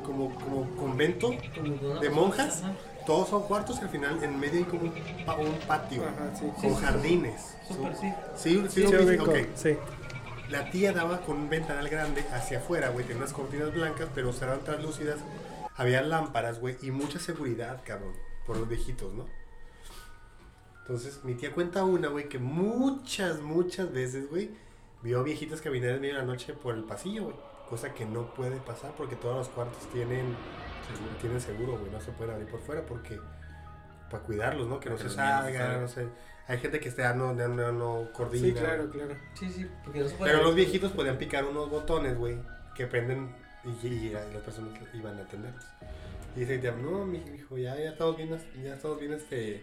[0.04, 2.62] como, como convento Como de monjas.
[2.62, 2.74] ajá.
[3.08, 4.92] Todos son cuartos y al final en medio hay como un,
[5.26, 6.46] pa- un patio Ajá, sí.
[6.60, 7.56] con jardines.
[7.66, 8.12] Súper, sí.
[8.36, 9.18] Sí, sí, lo viste?
[9.20, 9.36] ok.
[9.56, 9.76] sí.
[10.50, 13.04] La tía daba con un ventanal grande hacia afuera, güey.
[13.06, 15.18] Tenía unas cortinas blancas, pero eran translúcidas.
[15.76, 18.12] Había lámparas, güey, y mucha seguridad, cabrón,
[18.46, 19.26] por los viejitos, ¿no?
[20.82, 24.50] Entonces, mi tía cuenta una, güey, que muchas, muchas veces, güey,
[25.02, 27.36] vio viejitas caminar en medio de la noche por el pasillo, güey.
[27.68, 30.34] Cosa que no puede pasar porque todos los cuartos tienen
[30.88, 31.90] seguro, tienen seguro, güey.
[31.90, 33.20] No se pueden abrir por fuera porque...
[34.10, 34.80] Para cuidarlos, ¿no?
[34.80, 36.06] Que no se salgan, no sé.
[36.46, 38.46] Hay gente que está, no, no, no, no coordina.
[38.46, 39.14] Sí, claro, claro.
[39.34, 40.32] Sí, sí, porque no se puede.
[40.32, 42.38] Pero los viejitos podían picar unos botones, güey,
[42.74, 43.30] que prenden
[43.64, 45.62] y, y- y las personas iban a atenderlos.
[46.34, 48.30] Y dice, tía, no, mi hijo, ya, ya estamos bien,
[48.64, 49.62] ya estamos bien este,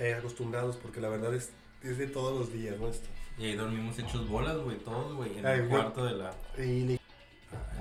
[0.00, 1.52] eh, acostumbrados, porque la verdad es,
[1.84, 2.88] es de todos los días, ¿no?
[2.88, 3.06] Esto.
[3.38, 6.32] Y ahí dormimos hechos bolas, güey, todos, güey, en Ay, el cuarto de la.
[6.58, 6.98] Y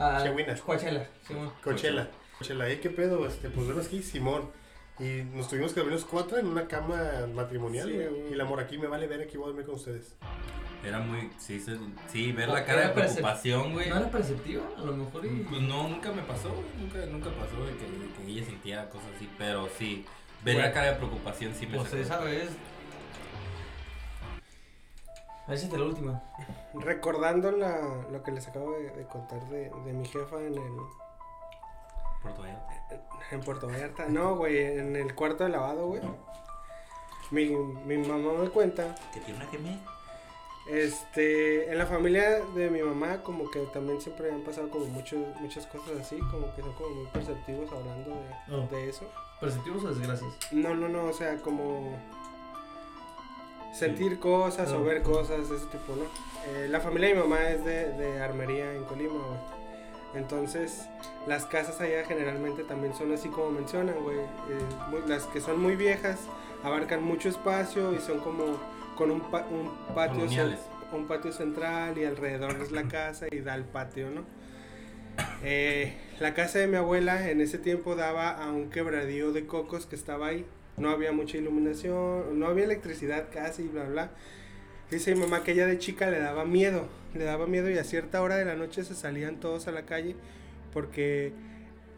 [0.10, 0.56] le- Ah, Chehuina.
[0.56, 1.52] Coachella, Simón.
[1.64, 2.80] Coachella, Coachella, ¿eh?
[2.80, 3.26] ¿Qué pedo?
[3.28, 4.50] Este, pues ven aquí, Simón.
[5.00, 8.34] Y nos tuvimos que dormir los cuatro en una cama matrimonial, Sí, güey.
[8.34, 10.14] Y la amor aquí me vale ver, aquí voy a dormir con ustedes.
[10.86, 11.30] Era muy.
[11.40, 11.78] Sí, se-
[12.12, 13.90] sí ver la cara de era percep- preocupación, güey.
[13.90, 14.64] ¿No era perceptivo?
[14.78, 15.30] A lo mejor y...
[15.48, 16.66] Pues no, nunca me pasó, güey.
[16.80, 19.30] Nunca, nunca pasó de que, de que ella sintiera cosas así.
[19.38, 20.06] Pero sí,
[20.44, 20.66] ver Güey.
[20.68, 22.02] la cara de preocupación sí me Pues sacó.
[22.04, 22.50] esa vez...
[25.48, 26.22] A ver si te la última.
[26.74, 30.72] Recordando la, lo que les acabo de, de contar de, de mi jefa en el,
[32.22, 32.74] Puerto Vallarta.
[33.32, 34.06] En Puerto Vallarta.
[34.08, 36.02] No, güey, en el cuarto de lavado, güey.
[37.32, 38.96] Mi, mi mamá me cuenta.
[39.14, 39.78] Que tiene una gemela.
[40.70, 45.20] Este, en la familia de mi mamá, como que también siempre han pasado como muchos,
[45.40, 48.68] muchas cosas así, como que son como muy perceptivos hablando de, Oh.
[48.68, 49.06] de eso.
[49.40, 50.32] ¿Perceptivos o desgracias?
[50.52, 51.98] No, no, no, o sea, como
[53.74, 56.04] sentir cosas o ver cosas de ese tipo, ¿no?
[56.48, 59.62] Eh, la familia de mi mamá es de, de Armería en Colima, güey.
[60.14, 60.86] Entonces,
[61.28, 64.18] las casas allá generalmente también son así como mencionan, güey.
[64.20, 64.26] Eh,
[64.90, 66.20] muy- las que son muy viejas
[66.64, 68.58] abarcan mucho espacio y son como
[68.98, 70.28] con un, pa- un patio
[70.92, 74.24] un patio central y alrededor es la casa y da al patio, ¿no?
[75.44, 79.86] Eh, la casa de mi abuela en ese tiempo daba a un quebradío de cocos
[79.86, 80.46] que estaba ahí.
[80.82, 84.12] No había mucha iluminación, no había electricidad casi, bla, bla.
[84.90, 87.84] Dice mi mamá que ella de chica le daba miedo, le daba miedo y a
[87.84, 90.16] cierta hora de la noche se salían todos a la calle
[90.74, 91.34] porque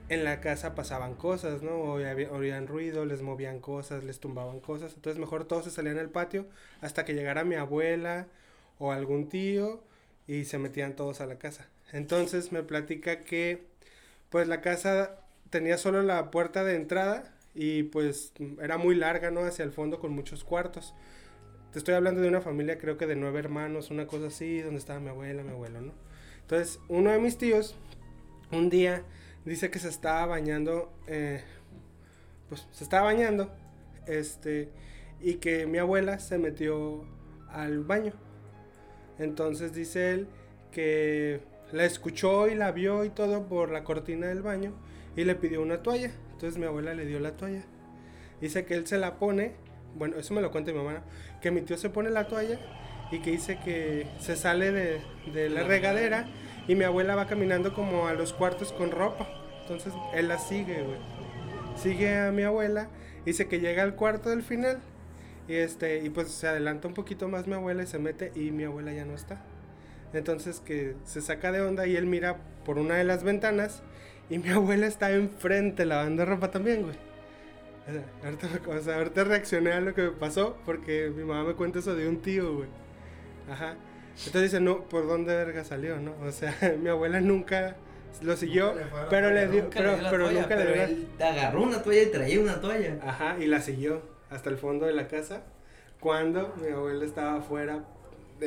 [0.10, 1.82] en la casa pasaban cosas, ¿no?
[1.82, 4.94] Oían ruido, les movían cosas, les tumbaban cosas.
[4.96, 6.46] Entonces mejor todos se salían al patio
[6.82, 8.28] hasta que llegara mi abuela
[8.80, 9.82] o algún tío
[10.28, 11.68] y se metían todos a la casa.
[11.94, 13.64] Entonces me platica que
[14.30, 15.20] pues la casa
[15.50, 19.42] tenía solo la puerta de entrada y pues era muy larga, ¿no?
[19.42, 20.94] Hacia el fondo con muchos cuartos.
[21.72, 24.80] Te estoy hablando de una familia creo que de nueve hermanos, una cosa así, donde
[24.80, 25.94] estaba mi abuela, mi abuelo, ¿no?
[26.42, 27.76] Entonces, uno de mis tíos,
[28.52, 29.04] un día,
[29.46, 31.42] dice que se estaba bañando, eh,
[32.50, 33.52] pues se estaba bañando,
[34.06, 34.70] este,
[35.22, 37.06] y que mi abuela se metió
[37.50, 38.14] al baño.
[39.20, 40.28] Entonces dice él
[40.72, 41.42] que
[41.72, 44.74] la escuchó y la vio y todo por la cortina del baño
[45.16, 46.12] y le pidió una toalla.
[46.44, 47.64] Entonces mi abuela le dio la toalla.
[48.42, 49.54] Dice que él se la pone,
[49.96, 51.02] bueno, eso me lo cuenta mi mamá,
[51.42, 52.60] que mi tío se pone la toalla
[53.12, 55.00] y que dice que se sale de,
[55.34, 56.28] de la regadera
[56.68, 59.26] y mi abuela va caminando como a los cuartos con ropa.
[59.62, 60.98] Entonces él la sigue, güey.
[61.78, 62.90] Sigue a mi abuela,
[63.26, 64.82] dice que llega al cuarto del final
[65.48, 68.52] y este y pues se adelanta un poquito más mi abuela y se mete y
[68.52, 69.42] mi abuela ya no está.
[70.12, 72.36] Entonces que se saca de onda y él mira
[72.66, 73.82] por una de las ventanas
[74.30, 76.96] y mi abuela está enfrente lavando ropa también, güey.
[77.88, 81.44] O sea, ahorita, o sea, ahorita reaccioné a lo que me pasó porque mi mamá
[81.44, 82.70] me cuenta eso de un tío, güey.
[83.50, 83.76] Ajá.
[84.26, 86.14] Entonces dice, no, ¿por dónde verga salió, no?
[86.22, 87.76] O sea, mi abuela nunca
[88.22, 90.64] lo siguió, Nunca pero le dio, Nunca pero, le dio la pero toalla, nunca le
[90.64, 93.00] pero dio él agarró una toalla y traía una toalla.
[93.02, 95.42] Ajá, y la siguió hasta el fondo de la casa
[96.00, 97.84] cuando mi abuela estaba afuera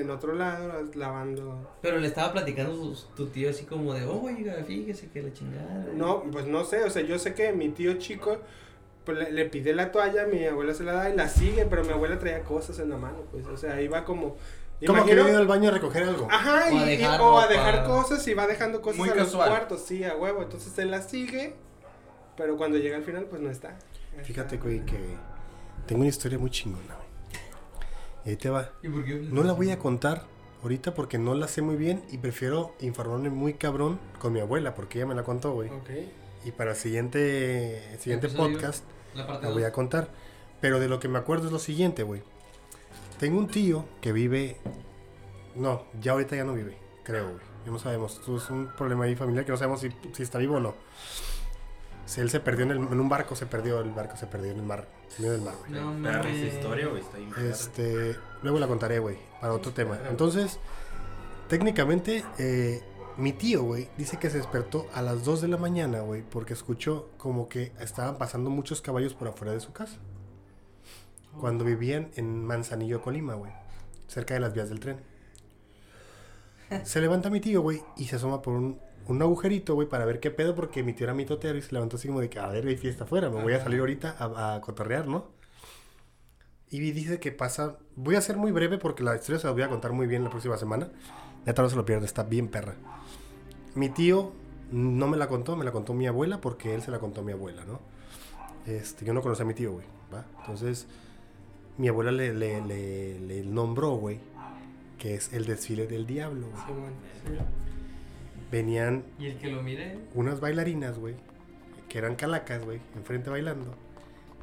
[0.01, 1.71] en otro lado lavando.
[1.83, 5.33] Pero le estaba platicando su- tu tío así como de, oh, oiga, fíjese que la
[5.33, 5.87] chingada.
[5.95, 8.39] No, pues no sé, o sea, yo sé que mi tío chico
[9.05, 11.85] pues, le, le pide la toalla, mi abuela se la da y la sigue, pero
[11.85, 14.37] mi abuela traía cosas en la mano, pues, o sea, iba como...
[14.87, 16.29] Como que viene al baño a recoger algo.
[16.31, 17.53] Ajá, O a y, y- dejar o a ropa.
[17.53, 20.43] dejar cosas y va dejando cosas Muy a los cuartos, sí, a huevo.
[20.43, 21.55] Entonces él la sigue,
[22.37, 23.79] pero cuando llega al final, pues no está.
[24.23, 24.99] Fíjate, güey, que
[25.87, 27.06] tengo una historia muy chingona, güey.
[28.27, 28.73] Y ahí te va.
[28.83, 29.15] ¿Y por qué?
[29.31, 30.25] No la voy a contar
[30.63, 34.75] ahorita porque no la sé muy bien y prefiero informarme muy cabrón con mi abuela
[34.75, 35.71] porque ella me la contó, güey.
[36.45, 40.09] Y para el siguiente, el siguiente podcast La voy a contar.
[40.61, 42.23] Pero de lo que me acuerdo es lo siguiente, güey.
[43.21, 44.57] Tengo un tío que vive...
[45.55, 47.41] No, ya ahorita ya no vive, creo, güey.
[47.65, 48.19] Ya no sabemos.
[48.19, 50.75] Esto es un problema ahí familiar que no sabemos si, si está vivo o no.
[52.07, 54.53] Si él se perdió en, el- en un barco, se perdió, el barco se perdió
[54.53, 54.87] en el mar,
[55.17, 55.73] en medio del mar, güey.
[55.73, 56.37] No mames.
[56.37, 57.03] esa historia, güey.
[57.51, 59.99] Este, luego la contaré, güey, para otro tema.
[60.09, 60.59] Entonces,
[61.49, 62.81] técnicamente, eh,
[63.17, 66.53] mi tío, güey, dice que se despertó a las 2 de la mañana, güey, porque
[66.53, 69.97] escuchó como que estaban pasando muchos caballos por afuera de su casa.
[71.41, 73.53] Cuando vivían en Manzanillo, Colima, güey,
[74.07, 75.01] cerca de las vías del tren.
[76.85, 80.21] Se levanta mi tío, güey, y se asoma por un, un agujerito, güey, para ver
[80.21, 82.49] qué pedo, porque mi tío era mitotero y se levantó así como de que, a
[82.49, 85.27] ver, hay fiesta afuera, me voy a salir ahorita a, a cotorrear, ¿no?
[86.69, 87.77] Y dice que pasa.
[87.95, 90.25] Voy a ser muy breve porque la historia se la voy a contar muy bien
[90.25, 90.91] la próxima semana.
[91.47, 92.75] Neta, no se lo pierde, está bien perra.
[93.75, 94.33] Mi tío
[94.73, 97.25] no me la contó, me la contó mi abuela porque él se la contó a
[97.25, 97.81] mi abuela, ¿no?
[98.67, 100.25] Este, yo no conocía a mi tío, güey, ¿va?
[100.41, 100.89] Entonces,
[101.79, 104.19] mi abuela le, le, le, le nombró, güey,
[104.99, 106.63] que es el desfile del diablo, güey.
[106.67, 107.66] Simón.
[108.51, 109.99] Venían Y el que lo mire.
[110.15, 111.15] unas bailarinas, güey,
[111.89, 113.75] que eran calacas, güey, enfrente bailando.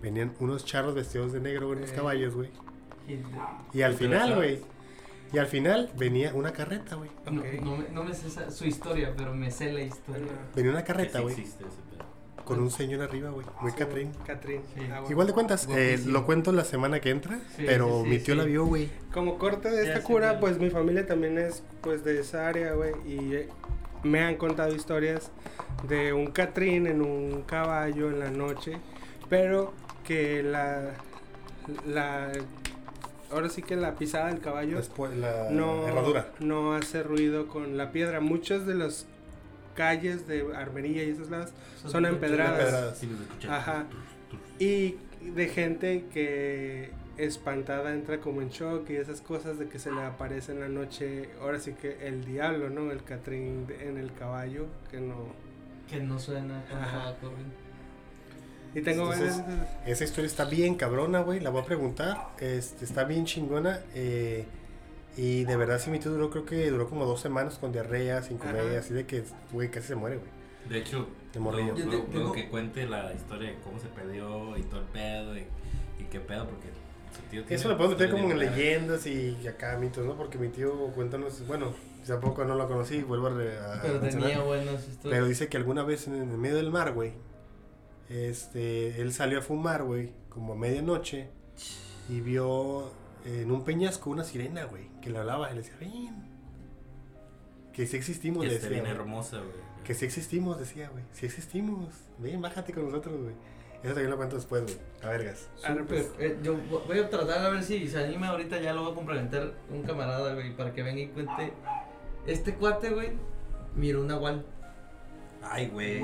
[0.01, 1.95] Venían unos charros vestidos de negro, güey, unos Eh.
[1.95, 2.49] caballos, güey.
[3.73, 4.59] y- al ¿Te final, güey.
[5.33, 7.09] Y al final venía una carreta, güey.
[7.25, 10.27] No, me, no me sé esa- su historia, pero me sé la historia.
[10.55, 11.33] Venía una carreta, güey.
[11.33, 12.03] existe ese pedo.
[12.45, 13.45] Con un señor arriba, güey.
[13.61, 14.11] Muy Sí, Catrín.
[14.25, 14.61] Catrín.
[14.75, 14.81] Sí.
[14.91, 15.07] Ah, bueno.
[15.11, 18.37] Igual de cuentas, eh, lo cuento la semana que entra, Sí, pero mi tío sí.
[18.39, 18.89] la vio, güey.
[19.13, 22.91] Como corte de esta cura, pues mi familia también es pues de esa área, güey.
[23.05, 23.49] Y eh,
[24.03, 25.31] me han contado historias
[25.87, 28.77] de un Catrín en un caballo en la noche.
[29.29, 29.73] Pero
[30.03, 30.91] que la.
[31.87, 32.31] la
[33.31, 36.27] ahora sí que la pisada del caballo Después, la no, herradura.
[36.39, 38.19] no hace ruido con la piedra.
[38.19, 39.07] Muchas de las
[39.75, 41.51] calles de Armería y esos lados
[41.85, 42.59] son empedradas.
[42.59, 43.03] Empedradas.
[43.03, 43.49] Escuché.
[43.49, 43.85] Ajá.
[44.59, 49.91] Y de gente que espantada entra como en shock y esas cosas de que se
[49.91, 52.91] le aparece en la noche, ahora sí que el diablo, ¿no?
[52.91, 55.27] El Catrín en el caballo, que no...
[55.89, 56.63] Que no suena.
[58.75, 61.39] Y tengo Entonces, varias- Esa historia está bien cabrona, güey.
[61.39, 62.29] La voy a preguntar.
[62.39, 63.81] Este, está bien chingona.
[63.93, 64.45] eh,
[65.15, 68.23] y de verdad, sí, mi tío duró, creo que duró como dos semanas con diarrea,
[68.23, 68.79] sin comer, Ajá.
[68.79, 70.29] así de que, güey, casi se muere, güey.
[70.69, 71.73] De hecho, De morrillo.
[71.73, 74.63] luego, Yo te- luego- luego tengo- que cuente la historia de cómo se perdió y
[74.63, 75.41] todo el pedo y,
[75.99, 76.69] y qué pedo, porque
[77.29, 80.15] tío Eso lo podemos meter como en leyendas y acá mitos, ¿no?
[80.15, 81.73] Porque mi tío, cuéntanos, bueno,
[82.05, 84.29] tampoco no lo conocí, vuelvo a, a Pero mencionar.
[84.29, 85.01] tenía buenas historias.
[85.03, 87.13] Pero dice que alguna vez en el medio del mar, güey,
[88.09, 91.29] este, él salió a fumar, güey, como a medianoche
[92.09, 92.91] y vio
[93.25, 96.33] en un peñasco una sirena, güey, que le hablaba y le decía, ven.
[97.73, 98.83] Que sí existimos, Que decía.
[98.83, 99.63] hermosa, güey.
[99.83, 101.03] Que sí existimos, decía, güey.
[101.11, 101.89] Sí existimos.
[102.19, 103.35] Ven, bájate con nosotros, güey.
[103.83, 104.75] Eso también lo cuento después, güey.
[105.03, 105.49] A vergas.
[105.63, 106.09] Arre, pues.
[106.19, 108.91] Eh, yo vo- voy a tratar a ver si se anima ahorita, ya lo voy
[108.93, 111.51] a complementar un camarada, güey, para que venga y cuente.
[112.25, 113.09] Este cuate, güey,
[113.75, 114.45] miró un nahual.
[115.45, 116.01] Ay, güey,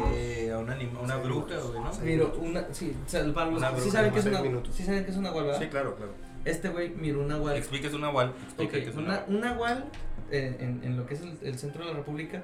[0.50, 1.92] a una, anima- una bruja, güey, ¿no?
[2.04, 4.76] Miró una, sí, o sea, para los- Una sí saben que es una, minutos.
[4.76, 5.60] sí saben que es un nahual, ¿verdad?
[5.62, 6.12] Sí, claro, claro.
[6.44, 7.56] Este güey miró un nahual.
[7.56, 8.34] Explica es una nahual.
[8.44, 9.86] Explica Ok, que es una, una un nahual
[10.32, 12.44] eh, en, en lo que es el, el centro de la república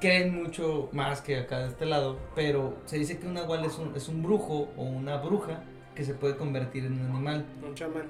[0.00, 3.78] creen mucho más que acá de este lado, pero se dice que un nahual es
[3.78, 5.62] un, es un brujo o una bruja
[5.94, 7.44] que se puede convertir en un animal.
[7.66, 8.08] Un chamán.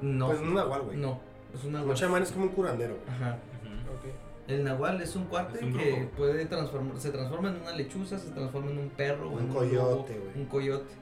[0.00, 0.96] No, Pues un nahual, güey.
[0.98, 1.20] no,
[1.54, 1.96] es un Un nahual.
[1.96, 2.96] chamán es como un curandero.
[3.08, 3.38] Ajá.
[3.64, 3.96] Ujú.
[3.96, 4.14] Ok.
[4.48, 8.18] El nahual es un cuate Es un que puede transformar, se transforma en una lechuza,
[8.18, 10.30] se transforma en un perro, Un en coyote, güey.
[10.36, 10.94] un coyote.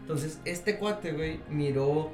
[0.00, 2.10] Entonces, este cuate, güey, miró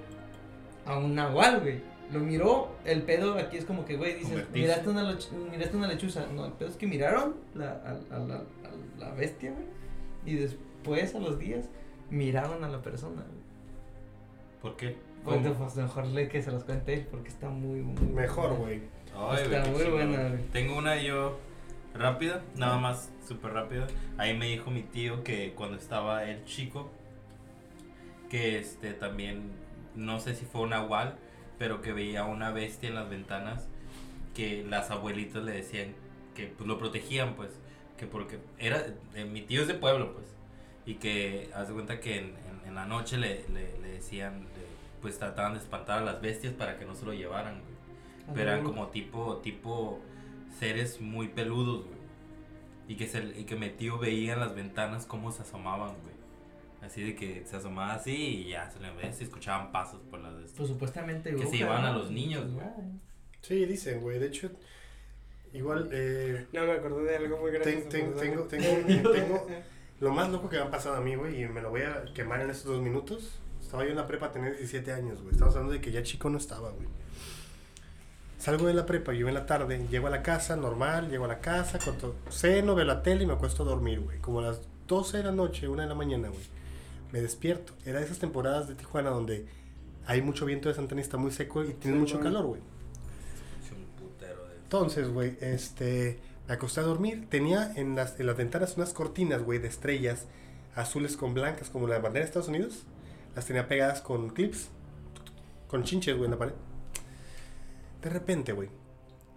[0.85, 1.81] a un nahual, güey.
[2.13, 5.17] Lo miró, el pedo aquí es como que, güey, dices, miraste una,
[5.51, 6.27] miraste una lechuza.
[6.35, 9.65] No, el pedo es que miraron la, a, a la, a la bestia, güey.
[10.25, 11.69] Y después, a los días,
[12.11, 13.47] miraron a la persona, güey.
[14.63, 14.97] ¿Por qué?
[15.25, 18.83] Pues, pues, mejor le que se los cuente él porque está muy, muy Mejor, güey.
[19.37, 20.43] Está muy buena, güey.
[20.53, 21.39] Tengo una yo
[21.95, 23.87] rápida, nada más súper rápida.
[24.19, 26.91] Ahí me dijo mi tío que cuando estaba el chico,
[28.31, 29.51] que este también,
[29.95, 31.17] no sé si fue un nahual,
[31.59, 33.67] pero que veía una bestia en las ventanas
[34.35, 35.95] que las abuelitas le decían
[36.35, 37.51] que pues lo protegían, pues,
[37.97, 38.85] que porque era,
[39.15, 40.27] eh, mi tío es de pueblo, pues,
[40.85, 44.41] y que haz de cuenta que en, en- en la noche le, le, le decían,
[44.41, 44.67] le-
[45.01, 47.77] pues trataban de espantar a las bestias para que no se lo llevaran, güey.
[48.35, 50.01] Pero eran como tipo, tipo
[50.59, 51.97] seres muy peludos, güey.
[52.89, 56.15] Y que, se, y que mi tío veía en las ventanas cómo se asomaban, güey.
[56.87, 60.21] Así de que se asomaba así y ya se le ve, se escuchaban pasos por
[60.21, 60.57] las de estas.
[60.57, 62.87] Pues supuestamente Que se llevaban a los niños, Pues, güey.
[63.43, 64.19] Sí, dicen, güey.
[64.19, 64.51] De hecho,
[65.53, 67.89] igual, eh, No, me acordé de algo muy gracioso.
[67.89, 69.47] ten- ten- tengo, tengo, tengo
[70.01, 72.05] lo más loco que me ha pasado a mí, güey, y me lo voy a
[72.15, 73.39] quemar en estos dos minutos.
[73.61, 75.33] Estaba yo en la prepa, tenía 17 años, güey.
[75.33, 76.87] Estamos hablando de que ya chico no estaba, güey.
[78.39, 81.29] Salgo de la prepa, yo en la tarde, llego a la casa, normal, llego a
[81.29, 81.79] la casa,
[82.31, 84.19] ceno, veo la tele y me acuesto a dormir, güey.
[84.19, 86.43] Como a las 12 de la noche, 1 de la mañana, güey.
[87.13, 87.73] Me despierto.
[87.85, 89.47] Era de esas temporadas de Tijuana donde
[90.07, 92.61] hay mucho viento de Santana y está muy seco y tiene Sí, mucho calor, güey.
[93.65, 94.57] Es un putero de.
[94.57, 97.27] Entonces, güey, este, me acosté a dormir.
[97.29, 100.27] Tenía en las, en las ventanas unas cortinas, güey, de estrellas
[100.75, 102.85] azules con blancas, como la bandera de Estados Unidos.
[103.35, 104.69] Las tenía pegadas con clips,
[105.69, 106.55] con chinches, güey, en la pared.
[108.03, 108.69] De repente, güey,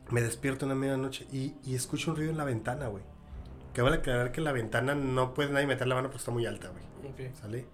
[0.10, 3.04] me despierto en la medianoche y, y escucho un ruido en la ventana, güey.
[3.74, 6.46] Que vale aclarar que la ventana no puede nadie meter la mano porque está muy
[6.46, 6.84] alta, güey.
[7.40, 7.66] ¿Sale?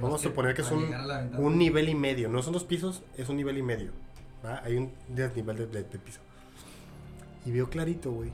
[0.00, 2.28] Vamos a suponer que es un, nivel y medio.
[2.28, 3.92] No son dos pisos, es un nivel y medio.
[4.44, 4.60] ¿va?
[4.64, 6.20] Hay un desnivel de, de- de piso.
[7.46, 8.30] Y veo clarito, güey,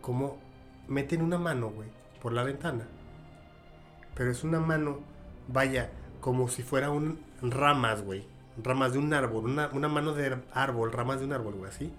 [0.00, 0.38] cómo
[0.86, 1.88] meten una mano, güey,
[2.22, 2.86] por la ventana.
[4.14, 5.00] Pero es una mano,
[5.48, 8.24] vaya, como si fuera un ramas, güey.
[8.62, 11.92] Ramas de un árbol, una, una mano de árbol, ramas de un árbol, güey, así.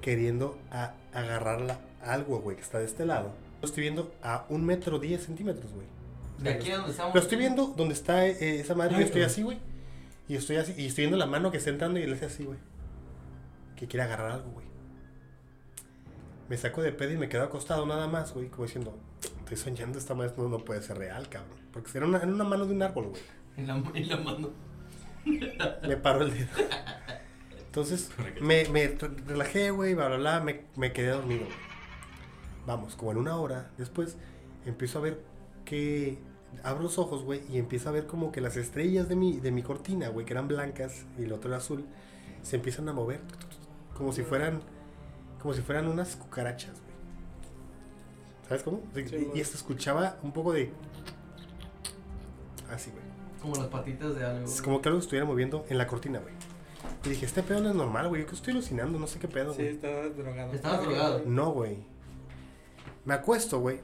[0.00, 3.32] Queriendo a, agarrarla a algo, güey, que está de este lado.
[3.60, 5.86] Lo estoy viendo a un metro diez centímetros, güey.
[6.38, 7.14] De aquí a donde estamos.
[7.14, 8.94] Lo estoy viendo donde está eh, esa madre.
[8.96, 9.58] Ay, Yo estoy así, güey.
[10.28, 10.74] Y estoy así.
[10.76, 12.58] Y estoy viendo la mano que está entrando y él hace así, güey.
[13.76, 14.66] Que quiere agarrar algo, güey.
[16.48, 18.48] Me saco de pedo y me quedo acostado nada más, güey.
[18.48, 18.96] Como diciendo,
[19.40, 21.58] estoy soñando, esta madre no, no puede ser real, cabrón.
[21.72, 23.22] Porque era una, era una mano de un árbol, güey.
[23.56, 24.50] En la, en la mano.
[25.88, 26.48] Me paró el dedo.
[27.66, 28.10] Entonces,
[28.40, 30.40] me, me re- relajé, güey, bla, bla, bla.
[30.40, 31.56] Me, me quedé dormido, güey.
[32.66, 34.16] Vamos, como en una hora después,
[34.64, 35.20] empiezo a ver
[35.64, 36.18] que.
[36.62, 39.50] Abro los ojos, güey, y empiezo a ver como que las estrellas de mi, de
[39.50, 41.84] mi cortina, güey, que eran blancas y el otro era azul,
[42.42, 43.20] se empiezan a mover.
[43.96, 44.60] Como si fueran.
[45.42, 46.94] Como si fueran unas cucarachas, güey.
[48.48, 48.82] ¿Sabes cómo?
[48.94, 50.70] Sí, Sí, y, hasta escuchaba un poco de.
[52.70, 53.02] Así, güey.
[53.42, 54.44] Como las patitas de algo.
[54.44, 56.34] Es como que algo se estuviera moviendo en la cortina, güey.
[57.04, 58.22] Y dije, este pedo no es normal, güey.
[58.22, 59.74] Yo que estoy alucinando, no sé qué pedo, Sí, güey.
[59.74, 60.52] estaba drogado.
[60.52, 61.22] Estabas drogado.
[61.26, 61.78] No, güey.
[63.04, 63.80] Me acuesto, güey.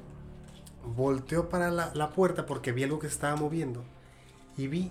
[0.84, 3.82] Volteo para la, la puerta porque vi algo que se estaba moviendo.
[4.56, 4.90] Y vi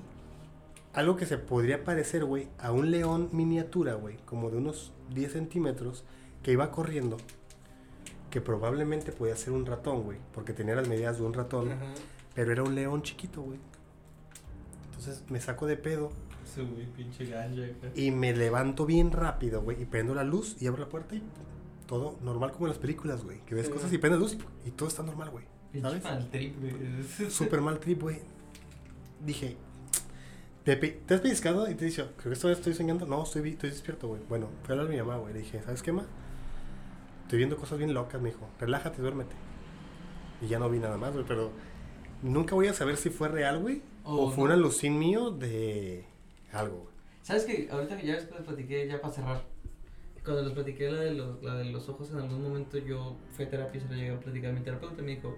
[0.93, 4.17] algo que se podría parecer, güey, a un león miniatura, güey.
[4.25, 6.03] Como de unos 10 centímetros.
[6.43, 7.17] Que iba corriendo.
[8.29, 10.17] Que probablemente podía ser un ratón, güey.
[10.33, 11.69] Porque tenía las medidas de un ratón.
[12.35, 13.59] Pero era un león chiquito, güey.
[14.89, 16.11] Entonces me saco de pedo.
[16.95, 17.63] Pinche ganja.
[17.95, 19.81] Y me levanto bien rápido, güey.
[19.81, 21.23] Y prendo la luz y abro la puerta y
[21.87, 23.39] todo normal como en las películas, güey.
[23.45, 23.71] Que ves Sí.
[23.73, 25.45] cosas y prendes luz y, y todo está normal, güey.
[25.81, 26.03] ¿Sabes?
[26.03, 27.29] mal trip, güey.
[27.29, 28.19] Súper mal trip, güey.
[29.25, 29.55] Dije,
[30.63, 31.69] ¿te, pe- ¿te has pellizcado?
[31.69, 33.05] Y te dice, creo que esto estoy soñando.
[33.05, 34.21] No, estoy, vi- estoy despierto, güey.
[34.29, 35.33] Bueno, fui a hablar a mi mamá, güey.
[35.33, 36.05] Le dije, ¿sabes qué, ma?
[37.23, 38.47] Estoy viendo cosas bien locas, me dijo.
[38.59, 39.35] Relájate, duérmete.
[40.41, 41.25] Y ya no vi nada más, güey.
[41.27, 41.51] Pero
[42.23, 43.81] nunca voy a saber si fue real, güey.
[44.03, 44.43] O o fue no.
[44.45, 46.05] un alucín mío de
[46.51, 46.89] algo, güey.
[47.21, 49.43] ¿Sabes que Ahorita que ya después platiqué, ya para cerrar.
[50.23, 53.45] Cuando les platiqué la de, los, la de los ojos, en algún momento yo fui
[53.45, 55.35] a terapia y se lo llegué a platicar a mi terapeuta y me dijo,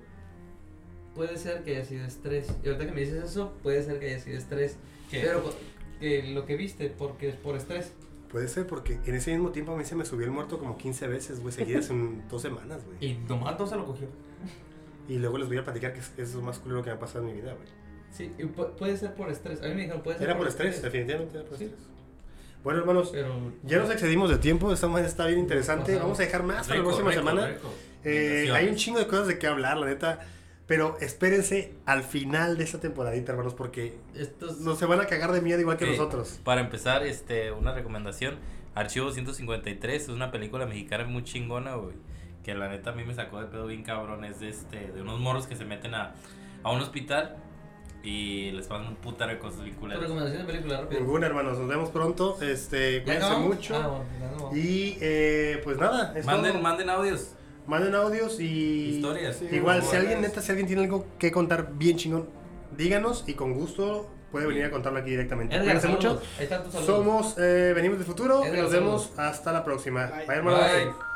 [1.15, 2.47] puede ser que haya sido estrés.
[2.63, 4.77] Y ahorita que me dices eso, puede ser que haya sido estrés.
[5.09, 5.21] ¿Qué?
[5.21, 5.43] Pero
[5.99, 7.91] que lo que viste, porque es por estrés.
[8.31, 10.77] Puede ser porque en ese mismo tiempo a mí se me subió el muerto como
[10.77, 12.97] 15 veces, güey, seguidas en dos semanas, güey.
[13.11, 14.07] Y nomás todo se lo cogió.
[15.09, 16.95] Y luego les voy a platicar que es, eso es lo más culero que me
[16.95, 17.67] ha pasado en mi vida, güey.
[18.11, 19.61] Sí, y pu- puede ser por estrés.
[19.61, 21.65] A mí me dijeron, puede ser Era por estrés, definitivamente era por Sí.
[21.65, 21.85] estrés.
[22.63, 23.33] Bueno, hermanos, Pero
[23.63, 25.93] ya nos excedimos de tiempo, esta mañana está bien interesante.
[25.93, 26.01] Pasamos.
[26.03, 27.47] Vamos a dejar más para la próxima rico, semana.
[27.47, 27.73] rico.
[28.03, 30.19] Eh, hay un chingo de cosas de qué hablar, la neta.
[30.67, 34.59] Pero espérense al final de esta temporadita, hermanos, porque estos...
[34.59, 35.91] no se van a cagar de miedo igual que Sí.
[35.91, 36.39] nosotros.
[36.43, 38.37] Para empezar, este, una recomendación.
[38.73, 41.95] Archivo 153 es una película mexicana muy chingona, güey.
[42.43, 44.23] Que la neta a mí me sacó de pedo bien cabrón.
[44.23, 46.13] Es de, este, de unos morros que se meten a,
[46.63, 47.35] a un hospital
[48.03, 50.01] y les pasan un putero de cosas culeras.
[50.03, 51.01] recomendación de película, rápido.
[51.01, 51.59] Ninguna, hermanos.
[51.59, 52.41] Nos vemos pronto.
[52.41, 53.75] Este, ¿Ya cuídense mucho.
[53.75, 53.87] Ah,
[54.19, 54.55] bueno.
[54.55, 56.61] Y eh, pues nada, es Manden, todo.
[56.61, 57.33] manden audios.
[57.71, 58.95] Manden audios y.
[58.97, 59.37] Historias.
[59.37, 62.27] Sí, Igual, si alguien, neta, si alguien tiene algo que contar bien chingón,
[62.75, 65.55] díganos y con gusto puede venir a contarlo aquí directamente.
[65.55, 66.21] Edgar, Cuídense mucho.
[66.37, 66.73] están tus.
[66.73, 70.07] Somos, eh, venimos del futuro y nos vemos hasta la próxima.
[70.07, 70.59] Bye, hermanos.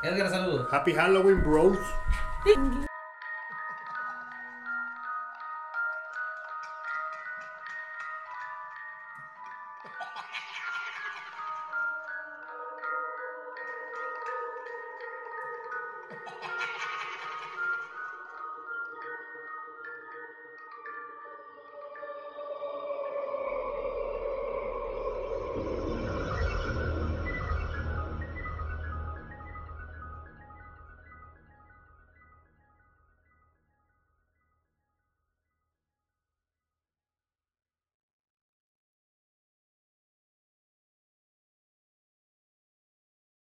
[0.02, 0.10] Bye.
[0.10, 0.68] Edgar, saludos.
[0.72, 1.78] Happy Halloween, bros.